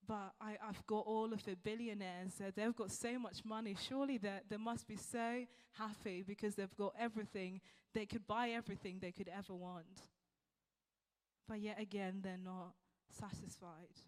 But 0.09 0.33
I, 0.41 0.57
I've 0.67 0.85
got 0.87 1.05
all 1.07 1.35
of 1.35 1.45
the 1.45 1.55
billionaires. 1.55 2.33
Uh, 2.41 2.51
they've 2.57 2.75
got 2.75 2.91
so 2.91 3.19
much 3.19 3.45
money. 3.45 3.77
Surely 3.89 4.17
they 4.17 4.41
they 4.49 4.57
must 4.57 4.89
be 4.89 4.97
so 4.97 5.45
happy 5.73 6.25
because 6.27 6.55
they've 6.55 6.77
got 6.77 6.95
everything. 6.99 7.61
They 7.95 8.07
could 8.07 8.27
buy 8.27 8.51
everything 8.51 8.99
they 9.01 9.13
could 9.13 9.29
ever 9.29 9.55
want. 9.55 10.09
But 11.47 11.61
yet 11.61 11.79
again, 11.81 12.21
they're 12.23 12.39
not 12.43 12.73
satisfied. 13.11 14.01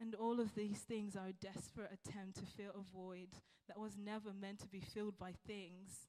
And 0.00 0.14
all 0.14 0.40
of 0.40 0.54
these 0.54 0.78
things 0.78 1.16
are 1.16 1.28
a 1.28 1.32
desperate 1.32 1.90
attempt 1.92 2.38
to 2.38 2.46
fill 2.46 2.72
a 2.74 2.96
void 2.96 3.28
that 3.68 3.78
was 3.78 3.96
never 3.96 4.32
meant 4.32 4.60
to 4.60 4.68
be 4.68 4.80
filled 4.80 5.18
by 5.18 5.32
things, 5.46 6.08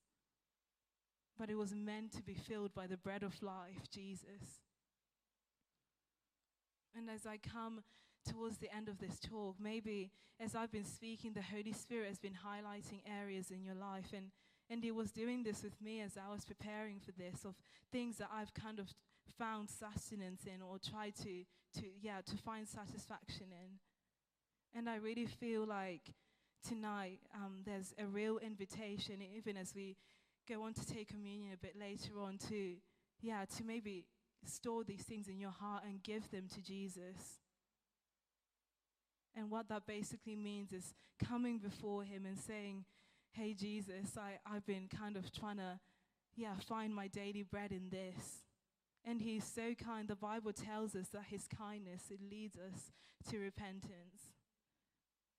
but 1.38 1.50
it 1.50 1.56
was 1.56 1.74
meant 1.74 2.12
to 2.14 2.22
be 2.22 2.34
filled 2.34 2.74
by 2.74 2.88
the 2.88 2.98
bread 2.98 3.24
of 3.24 3.42
life, 3.42 3.90
Jesus. 3.90 4.67
And 6.98 7.10
as 7.10 7.26
I 7.28 7.38
come 7.38 7.84
towards 8.26 8.58
the 8.58 8.74
end 8.76 8.90
of 8.90 8.98
this 8.98 9.20
talk, 9.20 9.56
maybe 9.60 10.10
as 10.40 10.56
I've 10.56 10.72
been 10.72 10.86
speaking, 10.86 11.34
the 11.34 11.42
Holy 11.42 11.74
Spirit 11.74 12.08
has 12.08 12.20
been 12.20 12.34
highlighting 12.34 13.02
areas 13.06 13.52
in 13.52 13.64
your 13.64 13.76
life. 13.76 14.14
And, 14.14 14.32
and 14.70 14.84
He 14.84 14.92
was 14.92 15.12
doing 15.12 15.44
this 15.44 15.64
with 15.64 15.80
me 15.82 16.02
as 16.02 16.18
I 16.18 16.34
was 16.34 16.44
preparing 16.44 17.00
for 17.00 17.12
this, 17.12 17.46
of 17.46 17.56
things 17.92 18.18
that 18.18 18.30
I've 18.34 18.54
kind 18.54 18.80
of 18.80 18.88
found 19.38 19.70
sustenance 19.70 20.42
in 20.46 20.62
or 20.62 20.80
tried 20.80 21.16
to, 21.18 21.44
to 21.80 21.88
yeah, 22.02 22.22
to 22.26 22.38
find 22.38 22.68
satisfaction 22.68 23.48
in. 23.52 23.80
And 24.78 24.90
I 24.90 24.96
really 24.96 25.26
feel 25.28 25.66
like 25.66 26.14
tonight 26.68 27.20
um, 27.36 27.62
there's 27.66 27.94
a 27.98 28.06
real 28.06 28.40
invitation, 28.40 29.22
even 29.36 29.56
as 29.56 29.74
we 29.76 29.96
go 30.50 30.64
on 30.64 30.74
to 30.74 30.86
take 30.86 31.10
communion 31.10 31.54
a 31.54 31.58
bit 31.58 31.76
later 31.80 32.20
on, 32.20 32.38
to 32.50 32.74
yeah, 33.22 33.46
to 33.58 33.64
maybe 33.64 34.06
store 34.46 34.84
these 34.84 35.04
things 35.04 35.28
in 35.28 35.40
your 35.40 35.52
heart 35.52 35.84
and 35.86 36.04
give 36.04 36.30
them 36.32 36.48
to 36.54 36.62
Jesus. 36.62 37.40
And 39.36 39.52
what 39.52 39.70
that 39.70 39.86
basically 39.86 40.36
means 40.36 40.74
is 40.74 40.94
coming 41.24 41.60
before 41.60 42.04
Him 42.04 42.26
and 42.26 42.38
saying, 42.38 42.86
Hey, 43.32 43.54
Jesus, 43.54 44.18
I, 44.18 44.40
I've 44.52 44.66
been 44.66 44.88
kind 44.88 45.16
of 45.16 45.32
trying 45.32 45.58
to, 45.58 45.80
yeah, 46.36 46.56
find 46.68 46.94
my 46.94 47.08
daily 47.08 47.44
bread 47.44 47.72
in 47.72 47.90
this. 47.92 48.44
And 49.06 49.22
he's 49.22 49.46
so 49.46 49.74
kind. 49.74 50.08
The 50.08 50.16
Bible 50.16 50.52
tells 50.52 50.96
us 50.96 51.08
that 51.14 51.26
his 51.30 51.48
kindness 51.48 52.06
it 52.10 52.20
leads 52.30 52.58
us 52.58 52.92
to 53.30 53.38
repentance. 53.38 54.34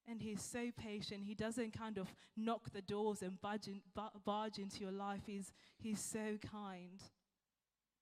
And 0.06 0.22
he's 0.22 0.42
so 0.42 0.70
patient. 0.74 1.24
He 1.24 1.34
doesn't 1.34 1.76
kind 1.76 1.98
of 1.98 2.08
knock 2.36 2.70
the 2.72 2.80
doors 2.80 3.20
and 3.20 3.36
in, 3.66 3.80
barge 4.24 4.58
into 4.58 4.80
your 4.80 4.92
life. 4.92 5.22
He's, 5.26 5.52
he's 5.76 6.00
so 6.00 6.38
kind. 6.50 7.02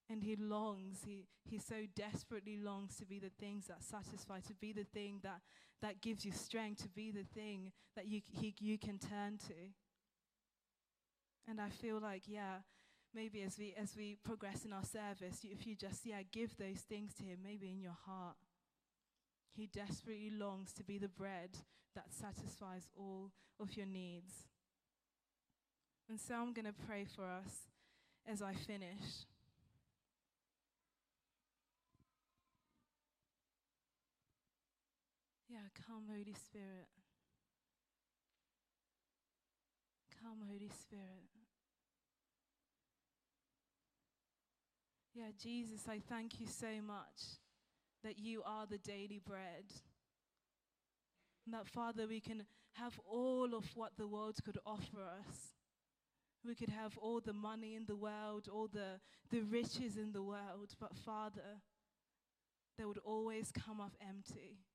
And 0.08 0.22
he 0.22 0.36
longs, 0.36 0.98
he, 1.04 1.26
he 1.44 1.58
so 1.58 1.86
desperately 1.96 2.56
longs 2.56 2.96
to 2.96 3.04
be 3.04 3.18
the 3.18 3.32
things 3.40 3.66
that 3.66 3.82
satisfy, 3.82 4.38
to 4.40 4.54
be 4.54 4.72
the 4.72 4.84
thing 4.84 5.18
that, 5.24 5.40
that 5.82 6.00
gives 6.00 6.24
you 6.24 6.30
strength, 6.30 6.82
to 6.82 6.88
be 6.88 7.10
the 7.10 7.24
thing 7.24 7.72
that 7.96 8.06
you, 8.06 8.20
he, 8.40 8.54
you 8.60 8.78
can 8.78 8.98
turn 8.98 9.38
to. 9.48 9.54
And 11.48 11.60
I 11.60 11.70
feel 11.70 11.98
like, 12.00 12.22
yeah, 12.26 12.58
maybe 13.14 13.42
as 13.42 13.58
we 13.58 13.74
as 13.80 13.96
we 13.96 14.18
progress 14.22 14.64
in 14.64 14.72
our 14.72 14.84
service, 14.84 15.40
if 15.42 15.66
you 15.66 15.74
just 15.74 16.04
yeah 16.04 16.22
give 16.32 16.56
those 16.56 16.80
things 16.80 17.14
to 17.14 17.24
Him, 17.24 17.38
maybe 17.42 17.70
in 17.70 17.80
your 17.80 17.96
heart, 18.06 18.36
He 19.54 19.66
desperately 19.66 20.30
longs 20.30 20.72
to 20.74 20.84
be 20.84 20.98
the 20.98 21.08
bread 21.08 21.50
that 21.94 22.12
satisfies 22.12 22.90
all 22.96 23.30
of 23.58 23.76
your 23.76 23.86
needs. 23.86 24.32
And 26.08 26.20
so 26.20 26.34
I'm 26.34 26.52
going 26.52 26.66
to 26.66 26.86
pray 26.86 27.04
for 27.04 27.24
us 27.24 27.66
as 28.28 28.42
I 28.42 28.52
finish. 28.52 29.24
Yeah, 35.56 35.84
come, 35.86 36.02
Holy 36.10 36.34
Spirit. 36.34 36.88
Come, 40.22 40.46
Holy 40.46 40.68
Spirit. 40.68 41.30
Yeah, 45.14 45.30
Jesus, 45.42 45.88
I 45.88 45.98
thank 46.06 46.40
you 46.40 46.46
so 46.46 46.82
much 46.86 47.38
that 48.04 48.18
you 48.18 48.42
are 48.44 48.66
the 48.66 48.76
daily 48.76 49.18
bread. 49.26 49.64
And 51.46 51.54
that, 51.54 51.66
Father, 51.66 52.06
we 52.06 52.20
can 52.20 52.44
have 52.74 53.00
all 53.10 53.54
of 53.54 53.64
what 53.74 53.92
the 53.96 54.06
world 54.06 54.36
could 54.44 54.58
offer 54.66 55.00
us. 55.00 55.54
We 56.46 56.54
could 56.54 56.68
have 56.68 56.98
all 56.98 57.20
the 57.20 57.32
money 57.32 57.74
in 57.74 57.86
the 57.86 57.96
world, 57.96 58.46
all 58.52 58.68
the, 58.70 59.00
the 59.30 59.40
riches 59.40 59.96
in 59.96 60.12
the 60.12 60.22
world, 60.22 60.74
but 60.78 60.94
Father, 60.94 61.62
they 62.76 62.84
would 62.84 63.00
always 63.06 63.50
come 63.52 63.80
off 63.80 63.96
empty. 64.06 64.65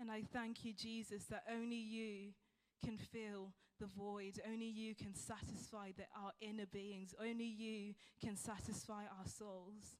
And 0.00 0.10
I 0.10 0.22
thank 0.32 0.64
you, 0.64 0.72
Jesus, 0.72 1.24
that 1.26 1.44
only 1.50 1.76
you 1.76 2.32
can 2.84 2.98
fill 2.98 3.52
the 3.80 3.86
void. 3.86 4.40
Only 4.46 4.66
you 4.66 4.94
can 4.94 5.14
satisfy 5.14 5.90
the, 5.96 6.04
our 6.16 6.32
inner 6.40 6.66
beings. 6.66 7.14
Only 7.20 7.44
you 7.44 7.94
can 8.22 8.36
satisfy 8.36 9.02
our 9.04 9.26
souls. 9.26 9.96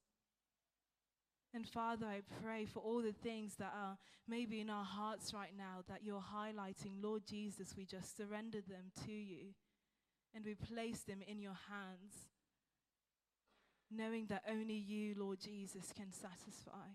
And 1.55 1.69
Father, 1.69 2.07
I 2.07 2.23
pray 2.43 2.65
for 2.65 2.81
all 2.81 3.01
the 3.01 3.13
things 3.13 3.55
that 3.61 3.73
are 3.77 3.97
maybe 4.27 4.61
in 4.61 4.69
our 4.69 4.85
hearts 4.85 5.33
right 5.33 5.53
now 5.57 5.85
that 5.89 6.03
you're 6.03 6.25
highlighting. 6.35 7.01
Lord 7.01 7.23
Jesus, 7.29 7.75
we 7.77 7.85
just 7.85 8.17
surrender 8.17 8.59
them 8.61 8.91
to 9.07 9.13
you 9.13 9.55
and 10.35 10.45
we 10.45 10.55
place 10.55 11.03
them 11.03 11.21
in 11.27 11.41
your 11.41 11.57
hands, 11.71 12.27
knowing 13.89 14.27
that 14.27 14.43
only 14.51 14.75
you, 14.75 15.15
Lord 15.17 15.39
Jesus, 15.39 15.93
can 15.95 16.13
satisfy. 16.13 16.91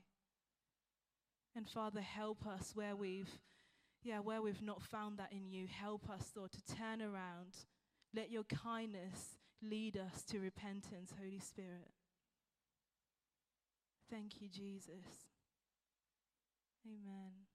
And 1.56 1.68
Father, 1.68 2.02
help 2.02 2.46
us 2.46 2.72
where 2.74 2.96
we've 2.96 3.40
yeah, 4.02 4.20
where 4.20 4.42
we've 4.42 4.62
not 4.62 4.82
found 4.82 5.18
that 5.20 5.32
in 5.34 5.50
you, 5.50 5.68
help 5.68 6.10
us, 6.10 6.32
Lord, 6.36 6.52
to 6.54 6.76
turn 6.76 7.02
around. 7.02 7.54
Let 8.16 8.32
your 8.32 8.44
kindness 8.44 9.36
lead 9.62 9.98
us 9.98 10.24
to 10.26 10.40
repentance, 10.40 11.14
Holy 11.20 11.40
Spirit. 11.40 11.92
Thank 14.10 14.42
you, 14.42 14.48
Jesus. 14.48 15.28
Amen. 16.86 17.49